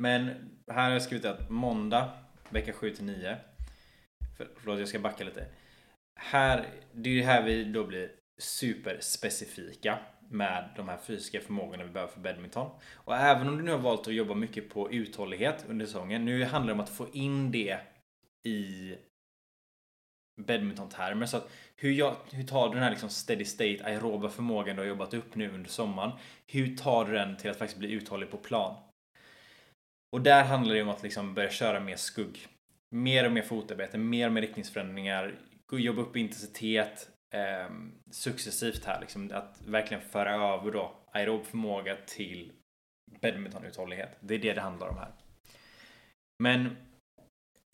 [0.00, 0.26] Men
[0.68, 2.10] här har jag skrivit att måndag
[2.50, 3.36] vecka 7 9.
[4.36, 5.46] För, förlåt, jag ska backa lite.
[6.20, 9.98] Här, det är ju här vi då blir superspecifika
[10.28, 12.70] med de här fysiska förmågorna vi behöver för badminton.
[12.94, 16.24] Och även om du nu har valt att jobba mycket på uthållighet under säsongen.
[16.24, 17.78] Nu handlar det om att få in det
[18.44, 18.94] i
[20.40, 21.26] badmintontermer.
[21.26, 24.82] Så att hur, jag, hur tar du den här liksom steady state aeroba förmågan du
[24.82, 26.12] har jobbat upp nu under sommaren?
[26.46, 28.76] Hur tar du den till att faktiskt bli uthållig på plan?
[30.12, 32.46] Och där handlar det om att liksom börja köra mer skugg.
[32.90, 35.34] Mer och mer fotarbete, mer och mer riktningsförändringar,
[35.72, 37.74] jobba upp intensitet eh,
[38.10, 39.00] successivt här.
[39.00, 42.52] Liksom, att verkligen föra över då aerob förmåga till
[43.20, 44.16] badmintonuthållighet.
[44.20, 45.12] Det är det det handlar om här.
[46.38, 46.76] Men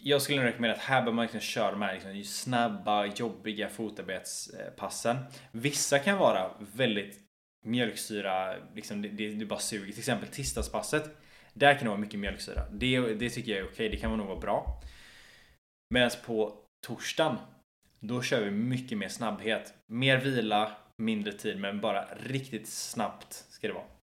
[0.03, 5.16] jag skulle rekommendera att här bör man liksom köra de här liksom snabba, jobbiga fotarbetspassen.
[5.53, 7.18] Vissa kan vara väldigt
[7.64, 9.92] mjölksyra, liksom det, det, det bara suger.
[9.92, 11.16] Till exempel tisdagspasset.
[11.55, 12.68] Där kan det vara mycket mjölksyra.
[12.72, 13.88] Det, det tycker jag är okej, okay.
[13.88, 14.82] det kan nog vara bra.
[15.94, 17.36] Medan på torsdagen,
[18.01, 19.74] då kör vi mycket mer snabbhet.
[19.86, 23.97] Mer vila, mindre tid, men bara riktigt snabbt ska det vara.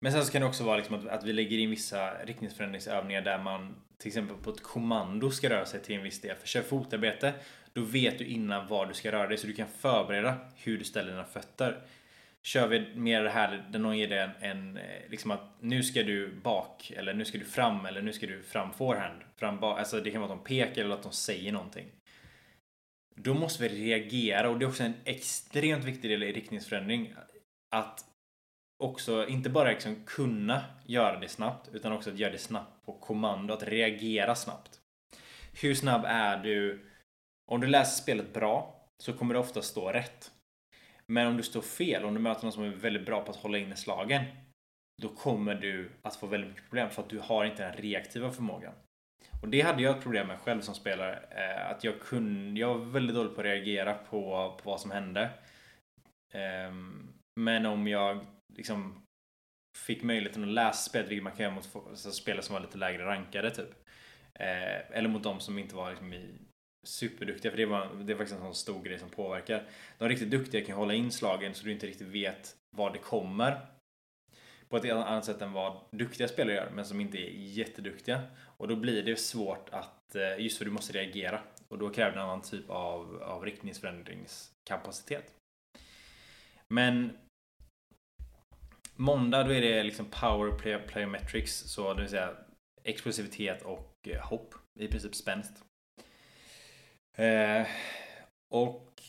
[0.00, 3.22] Men sen så kan det också vara liksom att, att vi lägger in vissa riktningsförändringsövningar
[3.22, 6.36] där man till exempel på ett kommando ska röra sig till en viss del.
[6.36, 7.34] För kör fotarbete,
[7.72, 10.84] då vet du innan var du ska röra dig så du kan förbereda hur du
[10.84, 11.82] ställer dina fötter.
[12.42, 15.82] Kör vi mer det här där någon ger dig en, en eh, liksom att nu
[15.82, 19.20] ska du bak eller nu ska du fram eller nu ska du fram forehand.
[19.36, 19.78] Fram bak.
[19.78, 21.86] Alltså det kan vara att de pekar eller att de säger någonting.
[23.14, 27.14] Då måste vi reagera och det är också en extremt viktig del i riktningsförändring.
[27.70, 28.04] Att
[28.84, 32.92] också inte bara liksom kunna göra det snabbt utan också att göra det snabbt på
[32.92, 34.80] kommando, att reagera snabbt.
[35.62, 36.86] Hur snabb är du?
[37.50, 40.30] Om du läser spelet bra så kommer det ofta stå rätt.
[41.06, 43.36] Men om du står fel, om du möter någon som är väldigt bra på att
[43.36, 44.24] hålla inne slagen
[45.02, 48.30] då kommer du att få väldigt mycket problem för att du har inte den reaktiva
[48.30, 48.72] förmågan.
[49.42, 51.18] Och det hade jag ett problem med själv som spelare.
[51.30, 54.90] Eh, att jag kunde, jag var väldigt dålig på att reagera på, på vad som
[54.90, 55.30] hände.
[56.32, 57.08] Ehm,
[57.40, 59.02] men om jag liksom
[59.76, 62.78] fick möjligheten att läsa spelet, vilket man kan göra mot alltså spelare som var lite
[62.78, 63.70] lägre rankade typ.
[64.34, 66.34] Eh, eller mot de som inte var liksom i
[66.86, 69.68] superduktiga, för det, var, det är faktiskt en sån stor grej som påverkar.
[69.98, 73.66] De riktigt duktiga kan hålla in slagen så du inte riktigt vet var det kommer.
[74.68, 78.22] På ett annat sätt än vad duktiga spelare gör, men som inte är jätteduktiga.
[78.38, 81.40] Och då blir det svårt att, eh, just för du måste reagera.
[81.68, 85.32] Och då kräver det en annan typ av, av riktningsförändringskapacitet.
[86.68, 87.18] Men
[88.96, 92.36] Måndag då är det liksom power plyometrics, så det vill säga
[92.84, 94.54] explosivitet och eh, hopp.
[94.80, 95.52] I princip spänst.
[97.16, 97.66] Eh,
[98.50, 99.02] och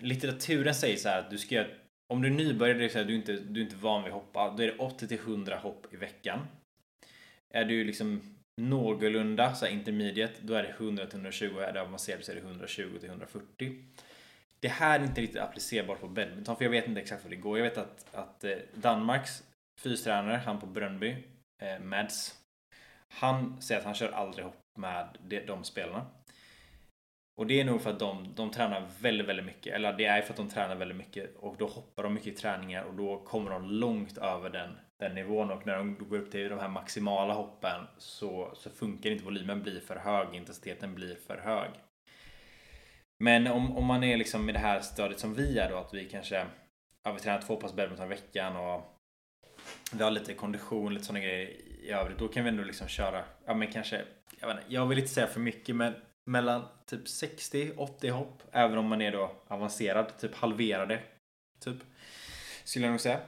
[0.00, 1.68] litteraturen säger så här att du ska göra,
[2.12, 4.12] om du är nybörjare, det vill säga du är inte, du är inte van vid
[4.12, 6.46] att hoppa, då är det 80 till 100 hopp i veckan.
[7.54, 11.58] Är du liksom någorlunda så här intermediate, då är det 100 till 120.
[11.58, 13.84] Är du avancerad så är det 120 till 140
[14.60, 17.36] det här är inte riktigt applicerbart på badminton för jag vet inte exakt hur det
[17.36, 17.58] går.
[17.58, 19.42] Jag vet att, att eh, Danmarks
[19.80, 21.16] fystränare, han på Brönnby,
[21.62, 22.34] eh, Mads,
[23.08, 26.06] han säger att han kör aldrig hopp med de, de spelarna.
[27.38, 29.74] Och det är nog för att de, de tränar väldigt, väldigt mycket.
[29.74, 32.36] Eller det är för att de tränar väldigt mycket och då hoppar de mycket i
[32.36, 36.30] träningar och då kommer de långt över den, den nivån och när de går upp
[36.30, 41.16] till de här maximala hoppen så, så funkar inte volymen blir för hög, intensiteten blir
[41.26, 41.70] för hög.
[43.18, 45.94] Men om, om man är liksom i det här stadiet som vi är då, att
[45.94, 46.46] vi kanske
[47.04, 48.94] ja, vi tränar två pass badminton i veckan och
[49.92, 51.48] vi har lite kondition, lite sådana grejer
[51.82, 52.18] i övrigt.
[52.18, 54.04] Då kan vi ändå liksom köra, ja men kanske,
[54.40, 55.94] jag, vet inte, jag vill inte säga för mycket men
[56.26, 58.42] mellan typ 60-80 hopp.
[58.52, 61.00] Även om man är då avancerad, typ halverade.
[61.60, 61.76] Typ.
[62.64, 63.20] Skulle jag nog säga.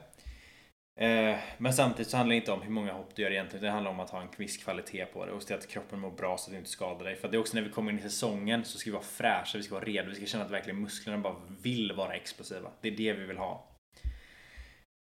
[0.99, 3.65] Eh, men samtidigt så handlar det inte om hur många hopp du gör egentligen.
[3.65, 5.99] Det handlar om att ha en viss kvalitet på det och se till att kroppen
[5.99, 7.15] mår bra så att du inte skadar dig.
[7.15, 9.57] För det är också när vi kommer in i säsongen så ska vi vara fräscha,
[9.57, 12.71] vi ska vara redo, vi ska känna att verkligen musklerna bara vill vara explosiva.
[12.81, 13.67] Det är det vi vill ha.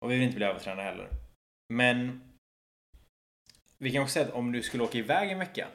[0.05, 1.09] Och vi vill inte bli övertränade heller.
[1.74, 2.22] Men
[3.78, 5.67] vi kan också säga att om du skulle åka iväg en vecka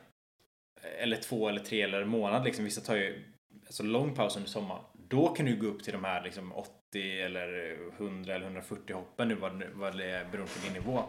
[0.98, 2.64] eller två eller tre eller en månad liksom.
[2.64, 3.24] Vissa tar ju
[3.66, 4.84] alltså lång paus under sommaren.
[4.92, 6.52] Då kan du gå upp till de här liksom
[6.96, 11.04] 80 eller 100 eller 140 hoppen nu vad, vad det är beroende på din nivå.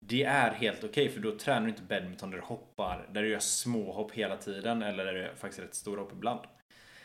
[0.00, 3.22] Det är helt okej okay, för då tränar du inte badminton där du hoppar, där
[3.22, 6.40] du gör småhopp hela tiden eller där du gör faktiskt rätt stora hopp ibland.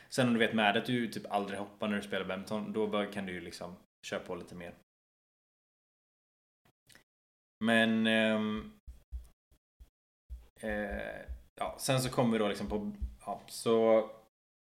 [0.09, 3.05] Sen om du vet med att du typ aldrig hoppar när du spelar badminton, då
[3.05, 3.75] kan du ju liksom
[4.07, 4.73] köra på lite mer.
[7.65, 8.07] Men...
[8.07, 8.71] Ähm,
[10.61, 11.21] eh,
[11.55, 12.91] ja, sen så kommer vi då liksom på...
[13.25, 14.09] Ja, så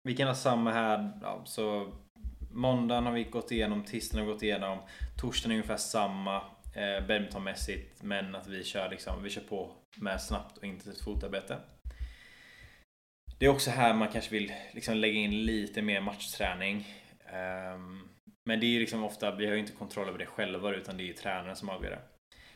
[0.03, 1.19] vi kan ha samma här.
[1.21, 1.91] Ja, så
[2.53, 4.79] måndagen har vi gått igenom, tisdagen har vi gått igenom,
[5.17, 6.35] torsdagen är ungefär samma
[6.75, 11.57] eh, badmintonmässigt men att vi kör liksom, vi kör på med snabbt och intensivt fotarbete.
[13.39, 16.87] Det är också här man kanske vill liksom lägga in lite mer matchträning.
[17.75, 18.09] Um,
[18.45, 20.97] men det är ju liksom ofta, vi har ju inte kontroll över det själva utan
[20.97, 21.99] det är ju tränaren som avgör det.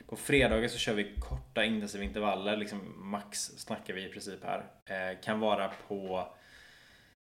[0.06, 4.66] På fredagar så kör vi korta intensiva intervaller, liksom max snackar vi i princip här.
[4.86, 6.28] Eh, kan vara på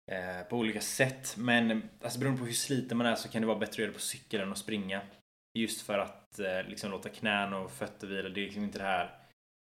[0.09, 1.35] eh, på olika sätt.
[1.37, 3.89] Men alltså beroende på hur sliten man är så kan det vara bättre att göra
[3.89, 5.01] det på cykel än att springa.
[5.55, 8.29] Just för att eh, liksom låta knän och fötter vila.
[8.29, 9.19] Det är liksom inte det här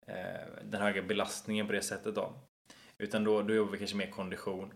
[0.07, 2.35] eh, den höga belastningen på det sättet då.
[2.99, 4.73] Utan då, då jobbar vi kanske mer kondition.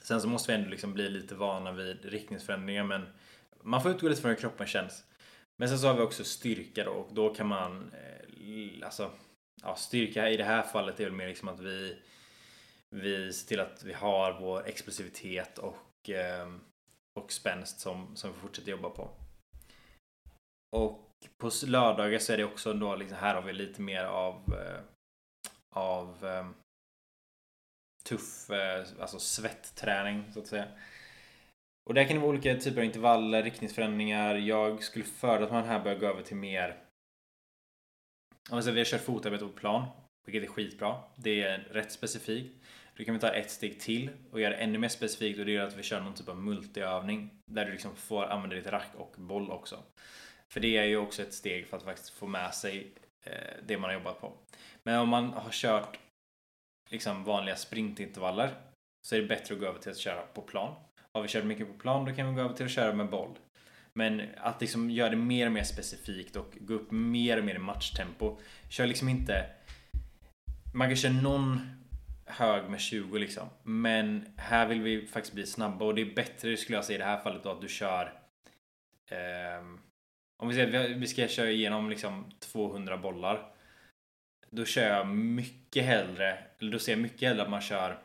[0.00, 3.06] Sen så måste vi ändå liksom bli lite vana vid riktningsförändringar men
[3.62, 5.04] man får utgå lite från hur kroppen känns.
[5.56, 9.10] Men sen så har vi också styrka då och då kan man eh, alltså
[9.62, 11.98] ja, styrka i det här fallet är väl mer liksom att vi
[12.96, 16.60] vi ser till att vi har vår explosivitet och, ehm,
[17.20, 19.10] och spänst som, som vi fortsätter jobba på.
[20.76, 21.04] Och
[21.36, 24.80] på lördagar så är det också då liksom, här har vi lite mer av eh,
[25.76, 26.54] av ehm,
[28.04, 30.66] tuff, eh, alltså svettträning så att säga.
[31.88, 34.34] Och där kan det vara olika typer av intervaller, riktningsförändringar.
[34.34, 36.84] Jag skulle föredra att man här börjar gå över till mer
[38.50, 39.86] om vi har kört fotarbete på plan,
[40.28, 40.96] vilket är skitbra.
[41.16, 42.64] Det är rätt specifikt.
[42.96, 45.56] Då kan vi ta ett steg till och göra det ännu mer specifikt och det
[45.56, 48.90] är att vi kör någon typ av multiövning där du liksom får använda ditt rack
[48.96, 49.82] och boll också.
[50.48, 52.92] För det är ju också ett steg för att faktiskt få med sig
[53.24, 53.32] eh,
[53.66, 54.32] det man har jobbat på.
[54.82, 55.98] Men om man har kört
[56.90, 58.54] liksom vanliga sprintintervaller
[59.06, 60.74] så är det bättre att gå över till att köra på plan.
[61.12, 63.10] Har vi kört mycket på plan då kan vi gå över till att köra med
[63.10, 63.38] boll.
[63.92, 67.54] Men att liksom göra det mer och mer specifikt och gå upp mer och mer
[67.54, 68.38] i matchtempo.
[68.68, 69.46] Kör liksom inte...
[70.78, 71.60] Man kan köra någon
[72.26, 73.48] hög med 20 liksom.
[73.62, 76.98] Men här vill vi faktiskt bli snabba och det är bättre skulle jag säga i
[76.98, 78.20] det här fallet då att du kör
[79.06, 79.64] eh,
[80.36, 83.54] Om vi säger att vi ska köra igenom liksom 200 bollar
[84.50, 88.02] Då kör jag mycket hellre, eller då ser jag mycket hellre att man kör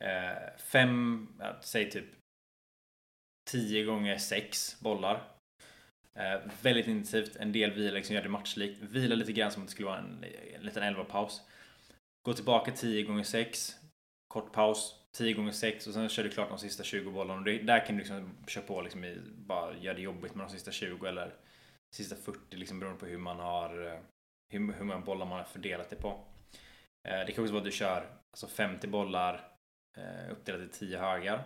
[0.00, 1.28] eh, fem,
[1.60, 2.06] säg typ
[3.50, 5.31] 10 gånger 6 bollar
[6.18, 9.68] eh, Väldigt intensivt, en del vila liksom gör det matchlikt Vila lite grann som att
[9.68, 11.42] det skulle vara en, en liten 11 paus
[12.22, 13.76] Gå tillbaka 10 gånger 6
[14.28, 17.38] Kort paus 10 gånger 6 och sen kör du klart de sista 20 bollarna.
[17.38, 20.46] Och det, där kan du liksom köra på liksom i, bara göra det jobbigt med
[20.46, 21.34] de sista 20 eller
[21.94, 23.98] sista 40 liksom beroende på hur man har eh,
[24.52, 26.24] hur, hur många bollar man har fördelat det på.
[27.08, 29.34] Eh, det kan också vara att du kör alltså 50 bollar
[29.98, 31.44] eh, uppdelat i 10 högar.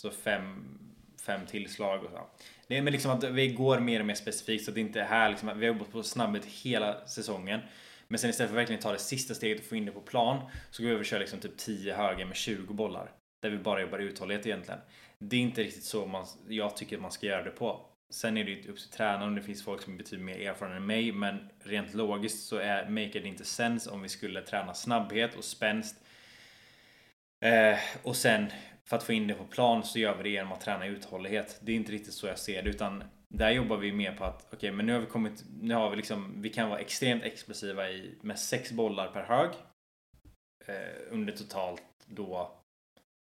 [0.00, 0.78] Så 5
[1.20, 2.26] fem tillslag och så.
[2.66, 5.00] Det är men liksom att vi går mer och mer specifikt så att det inte
[5.00, 7.60] är här liksom vi har jobbat på snabbhet hela säsongen.
[8.08, 10.00] Men sen istället för att verkligen ta det sista steget och få in det på
[10.00, 13.10] plan så går vi över och kör liksom typ 10 höger med 20 bollar.
[13.42, 14.80] Där vi bara jobbar uthållighet egentligen.
[15.18, 17.86] Det är inte riktigt så man, jag tycker att man ska göra det på.
[18.10, 20.76] Sen är det ju upp till tränaren det finns folk som är betydligt mer erfarna
[20.76, 24.74] än mig men rent logiskt så är, make det inte sense om vi skulle träna
[24.74, 25.96] snabbhet och spänst.
[27.44, 28.46] Eh, och sen
[28.90, 31.60] för att få in det på plan så gör vi det genom att träna uthållighet.
[31.62, 34.44] Det är inte riktigt så jag ser det utan där jobbar vi mer på att
[34.46, 35.44] okej, okay, men nu har vi kommit.
[35.60, 36.42] Nu har vi liksom.
[36.42, 39.50] Vi kan vara extremt explosiva i med sex bollar per hög.
[40.66, 42.60] Eh, under totalt då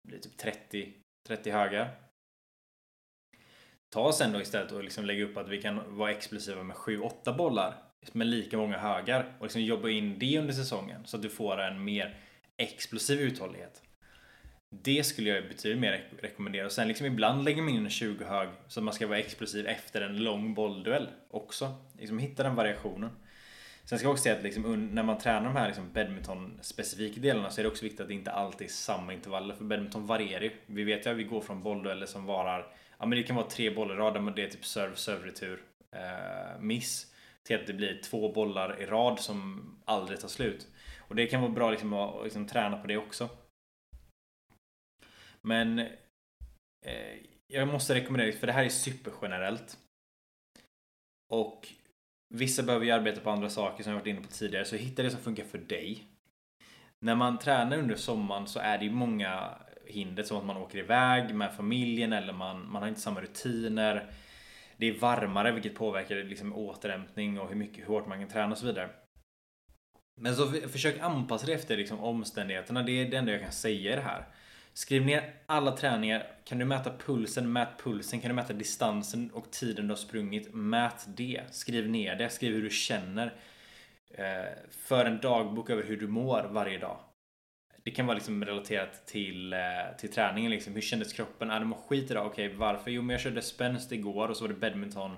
[0.08, 0.94] blir typ 30
[1.28, 1.96] 30 högar.
[3.94, 7.38] Ta sen då istället och liksom lägga upp att vi kan vara explosiva med 7-8
[7.38, 7.76] bollar
[8.12, 11.62] med lika många högar och liksom jobba in det under säsongen så att du får
[11.62, 12.18] en mer
[12.58, 13.87] explosiv uthållighet.
[14.70, 16.66] Det skulle jag betydligt mer rekommendera.
[16.66, 19.20] Och sen liksom ibland lägger man in en 20 hög så att man ska vara
[19.20, 21.76] explosiv efter en lång bollduell också.
[22.00, 23.10] Liksom hitta den variationen.
[23.84, 27.50] Sen ska jag också säga att liksom, när man tränar de här liksom badminton-specifika delarna
[27.50, 29.56] så är det också viktigt att det inte alltid är samma intervaller.
[29.56, 30.52] För badminton varierar ju.
[30.66, 32.68] Vi vet ju att vi går från bolldueller som varar,
[33.00, 35.28] ja men det kan vara tre bollar i rad, men det är typ serve, serve,
[35.28, 35.60] retur,
[35.92, 37.14] eh, miss.
[37.44, 40.68] Till att det blir två bollar i rad som aldrig tar slut.
[41.00, 43.30] Och det kan vara bra liksom att liksom, träna på det också.
[45.42, 45.80] Men
[46.86, 47.18] eh,
[47.48, 49.78] jag måste rekommendera det, för det här är supergenerellt.
[51.34, 51.68] Och
[52.34, 55.04] vissa behöver ju arbeta på andra saker som jag varit inne på tidigare, så hitta
[55.04, 56.04] det som funkar för dig.
[57.00, 60.78] När man tränar under sommaren så är det ju många hinder som att man åker
[60.80, 64.12] iväg med familjen eller man, man har inte samma rutiner.
[64.78, 68.52] Det är varmare vilket påverkar liksom återhämtning och hur mycket hur hårt man kan träna
[68.52, 68.90] och så vidare.
[70.22, 72.84] Men så försök anpassa dig efter liksom omständigheterna.
[72.84, 74.26] Det är det enda jag kan säga i det här.
[74.78, 76.28] Skriv ner alla träningar.
[76.44, 78.20] Kan du mäta pulsen, mät pulsen.
[78.22, 81.42] Kan du mäta distansen och tiden du har sprungit, mät det.
[81.52, 82.30] Skriv ner det.
[82.30, 83.34] Skriv hur du känner.
[84.10, 86.98] Eh, för en dagbok över hur du mår varje dag.
[87.84, 89.60] Det kan vara liksom relaterat till, eh,
[89.98, 90.52] till träningen.
[90.52, 90.74] Liksom.
[90.74, 91.52] Hur kändes kroppen?
[91.52, 92.26] Är det mår skit idag?
[92.26, 92.92] Okej, okay, varför?
[92.92, 95.16] Jo, men jag körde spänst igår och så var det badminton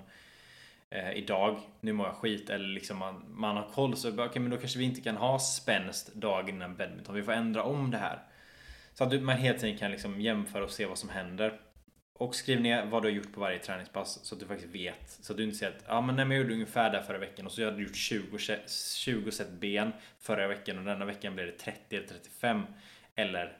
[0.90, 1.60] eh, idag.
[1.80, 2.50] Nu mår jag skit.
[2.50, 3.96] Eller liksom man, man har koll.
[3.96, 7.14] Så okej, okay, men då kanske vi inte kan ha spänst dagen innan badminton.
[7.14, 8.22] Vi får ändra om det här.
[9.00, 11.60] Så att man hela tiden kan liksom jämföra och se vad som händer.
[12.18, 15.10] Och skriv ner vad du har gjort på varje träningspass så att du faktiskt vet.
[15.10, 17.18] Så att du inte säger att ah, men nej, men jag gjorde ungefär där förra
[17.18, 18.38] veckan och så hade du gjort 20,
[18.96, 22.62] 20 set ben förra veckan och denna veckan blev det 30 eller 35
[23.14, 23.58] eller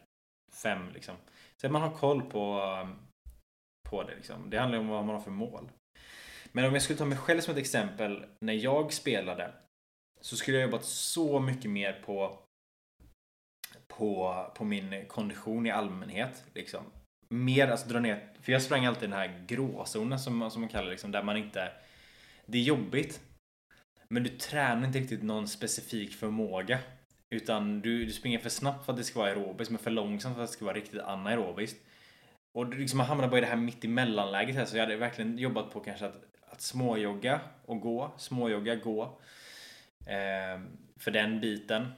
[0.63, 1.17] 5 liksom.
[1.57, 2.61] Så att man har koll på,
[3.91, 4.51] på det liksom.
[4.51, 5.71] Det handlar om vad man har för mål.
[6.53, 9.53] Men om jag skulle ta mig själv som ett exempel när jag spelade
[10.21, 12.39] så skulle jag jobbat så mycket mer på
[13.99, 16.45] på, på min kondition i allmänhet.
[16.55, 16.85] Liksom.
[17.29, 20.85] Mer, alltså dra ner, för jag sprang alltid den här gråzonen som, som man kallar
[20.85, 21.73] det, liksom, där man inte...
[22.47, 23.21] Det är jobbigt.
[24.09, 26.79] Men du tränar inte riktigt någon specifik förmåga.
[27.35, 30.37] Utan du, du springer för snabbt för att det ska vara aerobiskt, men för långsamt
[30.37, 31.77] för att det ska vara riktigt anaerobiskt.
[32.59, 34.97] Och du liksom, man hamnar bara i det här mitt emellanläget här, så jag hade
[34.97, 39.21] verkligen jobbat på kanske att, att småjogga och gå, småjogga, gå.
[40.07, 40.61] Eh,
[40.97, 41.93] för den biten.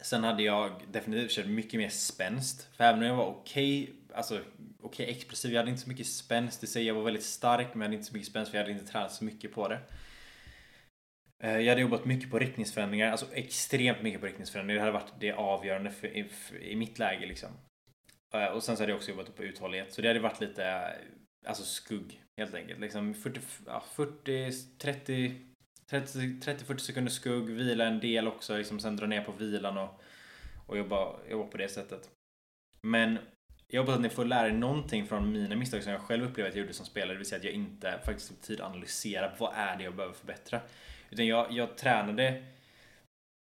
[0.00, 2.68] Sen hade jag definitivt kört mycket mer spänst.
[2.76, 5.88] För även om jag var okej, okay, alltså okej okay, explosiv, jag hade inte så
[5.88, 6.84] mycket spänst i sig.
[6.84, 8.92] Jag var väldigt stark men jag hade inte så mycket spänst för jag hade inte
[8.92, 9.80] tränat så mycket på det.
[11.42, 14.80] Eh, jag hade jobbat mycket på riktningsförändringar, alltså extremt mycket på riktningsförändringar.
[14.80, 17.50] Det hade varit det avgörande för, i, för, i mitt läge liksom.
[18.34, 19.92] Eh, och sen så hade jag också jobbat på uthållighet.
[19.92, 20.96] Så det hade varit lite,
[21.46, 22.80] alltså skugg helt enkelt.
[22.80, 25.53] Liksom 40, ja, 40 30
[25.90, 30.00] 30-40 sekunder skugg, vila en del också, liksom sen dra ner på vilan och,
[30.66, 32.10] och jobba, jobba på det sättet.
[32.82, 33.18] Men
[33.68, 36.48] jag hoppas att ni får lära er någonting från mina misstag som jag själv upplevde
[36.48, 37.12] att jag gjorde som spelare.
[37.12, 39.96] Det vill säga att jag inte faktiskt tog tid att analysera vad är det jag
[39.96, 40.60] behöver förbättra.
[41.10, 42.42] Utan jag, jag tränade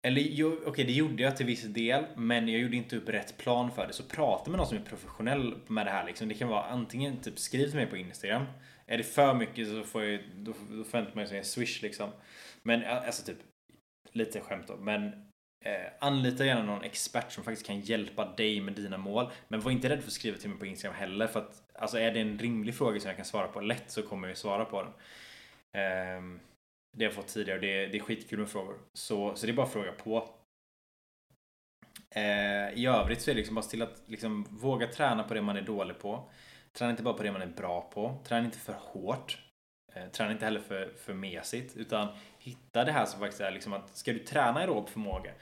[0.07, 3.39] eller okej, okay, det gjorde jag till viss del, men jag gjorde inte upp rätt
[3.39, 3.93] plan för det.
[3.93, 6.29] Så prata med någon som är professionell med det här liksom.
[6.29, 8.45] Det kan vara antingen typ skriv till mig på Instagram.
[8.87, 12.11] Är det för mycket så får jag, då, då förväntar man sig en swish liksom.
[12.63, 13.39] Men alltså typ,
[14.13, 15.07] lite skämt då, men
[15.65, 19.31] eh, anlita gärna någon expert som faktiskt kan hjälpa dig med dina mål.
[19.49, 21.99] Men var inte rädd för att skriva till mig på Instagram heller, för att alltså
[21.99, 24.65] är det en rimlig fråga som jag kan svara på lätt så kommer jag svara
[24.65, 24.93] på den.
[25.83, 26.41] Eh,
[26.97, 28.79] det har jag fått tidigare och det, det är skitkul med frågor.
[28.93, 30.29] Så, så det är bara att fråga på.
[32.11, 35.43] Eh, I övrigt så är det liksom bara till att liksom våga träna på det
[35.43, 36.31] man är dålig på.
[36.77, 38.19] Träna inte bara på det man är bra på.
[38.25, 39.39] Träna inte för hårt.
[39.95, 41.77] Eh, träna inte heller för, för mesigt.
[41.77, 42.09] Utan
[42.39, 45.33] hitta det här som faktiskt är liksom att ska du träna aerob förmåga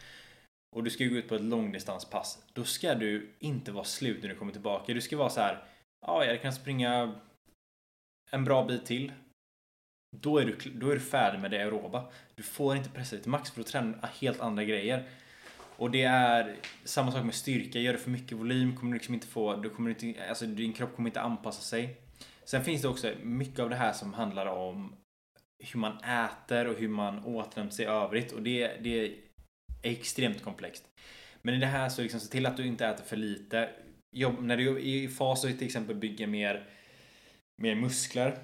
[0.77, 2.45] och du ska gå ut på ett långdistanspass.
[2.53, 4.95] Då ska du inte vara slut när du kommer tillbaka.
[4.95, 5.65] Du ska vara så här.
[6.07, 7.15] Ja, jag kan springa
[8.31, 9.13] en bra bit till.
[10.17, 12.13] Då är, du, då är du färdig med det aeroba.
[12.35, 15.09] Du får inte pressa dig till max för då tränar du helt andra grejer.
[15.77, 17.79] Och det är samma sak med styrka.
[17.79, 20.73] Gör du för mycket volym kommer du liksom inte få, du kommer inte, alltså din
[20.73, 22.01] kropp kommer inte anpassa sig.
[22.45, 24.97] Sen finns det också mycket av det här som handlar om
[25.73, 29.15] hur man äter och hur man återhämtar sig i övrigt och det, det är
[29.83, 30.85] extremt komplext.
[31.43, 33.71] Men i det här så liksom se till att du inte äter för lite.
[34.17, 36.69] Jobb, när du är i fas att till exempel bygga mer,
[37.63, 38.39] mer muskler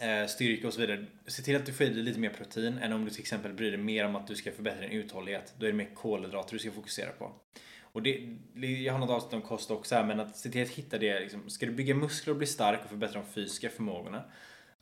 [0.00, 1.06] Eh, styrka och så vidare.
[1.26, 3.52] Se till att du får i dig lite mer protein än om du till exempel
[3.52, 5.54] bryr dig mer om att du ska förbättra din uthållighet.
[5.58, 7.32] Då är det mer kolhydrater du ska fokusera på.
[7.80, 10.68] Och det, jag har något avsnitt om kost också här, men att se till att
[10.68, 11.20] hitta det.
[11.20, 14.24] Liksom, ska du bygga muskler och bli stark och förbättra de fysiska förmågorna.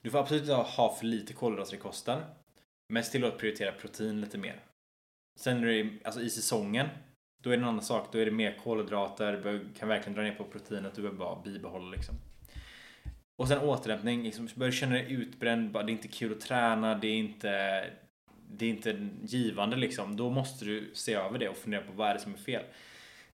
[0.02, 2.20] Du får absolut inte ha för lite kolhydrater i kosten.
[2.92, 4.60] Men se till att prioritera protein lite mer.
[5.40, 6.88] Sen är det, alltså i säsongen,
[7.42, 8.08] då är det en annan sak.
[8.12, 11.42] Då är det mer kolhydrater, du kan verkligen dra ner på proteinet, du behöver bara
[11.42, 12.14] bibehålla liksom.
[13.36, 16.40] Och sen återhämtning, liksom, börjar du känna dig utbränd, bara, det är inte kul att
[16.40, 17.84] träna, det är inte
[18.48, 20.16] det är inte givande liksom.
[20.16, 22.62] Då måste du se över det och fundera på vad är det som är fel.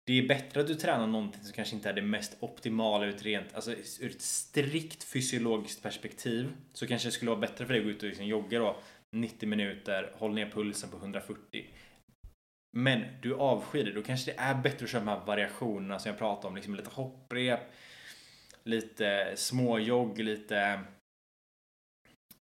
[0.05, 3.15] Det är bättre att du tränar någonting som kanske inte är det mest optimala ur
[3.15, 3.71] ett rent, alltså
[4.01, 6.53] ur ett strikt fysiologiskt perspektiv.
[6.73, 8.77] Så kanske det skulle vara bättre för dig att gå ut och liksom jogga då
[9.13, 11.67] 90 minuter, håll ner pulsen på 140.
[12.77, 16.09] Men du avskyr det, då kanske det är bättre att köra de här variationerna som
[16.11, 17.61] jag pratade om, liksom lite hopprep,
[18.65, 20.81] lite småjogg, lite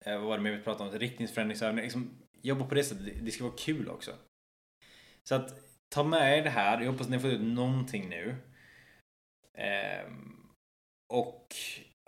[0.05, 0.99] eh, vad var det mer vi pratade om?
[0.99, 1.83] Riktningsförändringsövningar.
[1.83, 2.09] Liksom,
[2.41, 3.25] jobba på det sättet.
[3.25, 4.11] Det ska vara kul också.
[5.23, 5.53] Så att
[5.95, 6.81] ta med er det här.
[6.81, 8.35] Jag hoppas att ni har fått ut någonting nu.
[9.57, 10.05] Eh,
[11.13, 11.55] och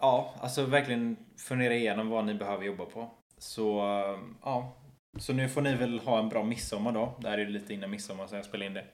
[0.02, 3.12] ja, alltså verkligen fundera igenom vad ni behöver jobba på.
[3.38, 3.80] Så
[4.42, 4.78] ja,
[5.20, 7.18] så nu får ni väl ha en bra midsommar då.
[7.20, 8.86] Det här är lite innan midsommar så jag spelar in det.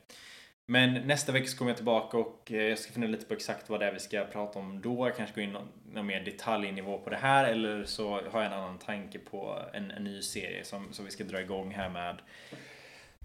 [0.65, 3.69] Men nästa vecka så kommer jag tillbaka och eh, jag ska fundera lite på exakt
[3.69, 5.07] vad det är vi ska prata om då.
[5.07, 8.45] Jag kanske gå in någon, någon mer detaljnivå på det här eller så har jag
[8.45, 11.89] en annan tanke på en, en ny serie som, som vi ska dra igång här
[11.89, 12.21] med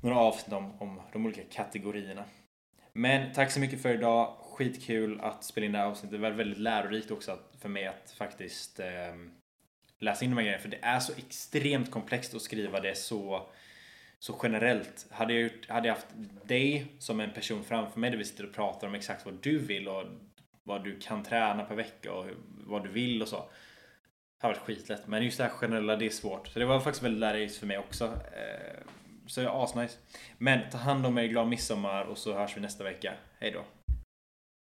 [0.02, 2.24] några avsnitt om, om de olika kategorierna.
[2.92, 4.36] Men tack så mycket för idag.
[4.40, 6.10] Skitkul att spela in det här avsnittet.
[6.10, 9.14] Det var väldigt lärorikt också att, för mig att faktiskt eh,
[9.98, 10.62] läsa in de här grejerna.
[10.62, 13.48] För det är så extremt komplext att skriva det så
[14.18, 16.06] så generellt, hade jag, hade jag haft
[16.44, 19.58] dig som en person framför mig där vi sitter och pratar om exakt vad du
[19.58, 20.04] vill och
[20.62, 22.26] vad du kan träna per vecka och
[22.66, 23.36] vad du vill och så.
[23.36, 25.06] Det har varit skitlätt.
[25.06, 26.48] Men just det här generella, det är svårt.
[26.48, 28.04] Så det var faktiskt väldigt lärorikt för mig också.
[28.04, 28.78] Eh,
[29.26, 29.98] så det asnice.
[30.38, 33.14] Men ta hand om er, glad midsommar och så hörs vi nästa vecka.
[33.40, 33.64] Hejdå.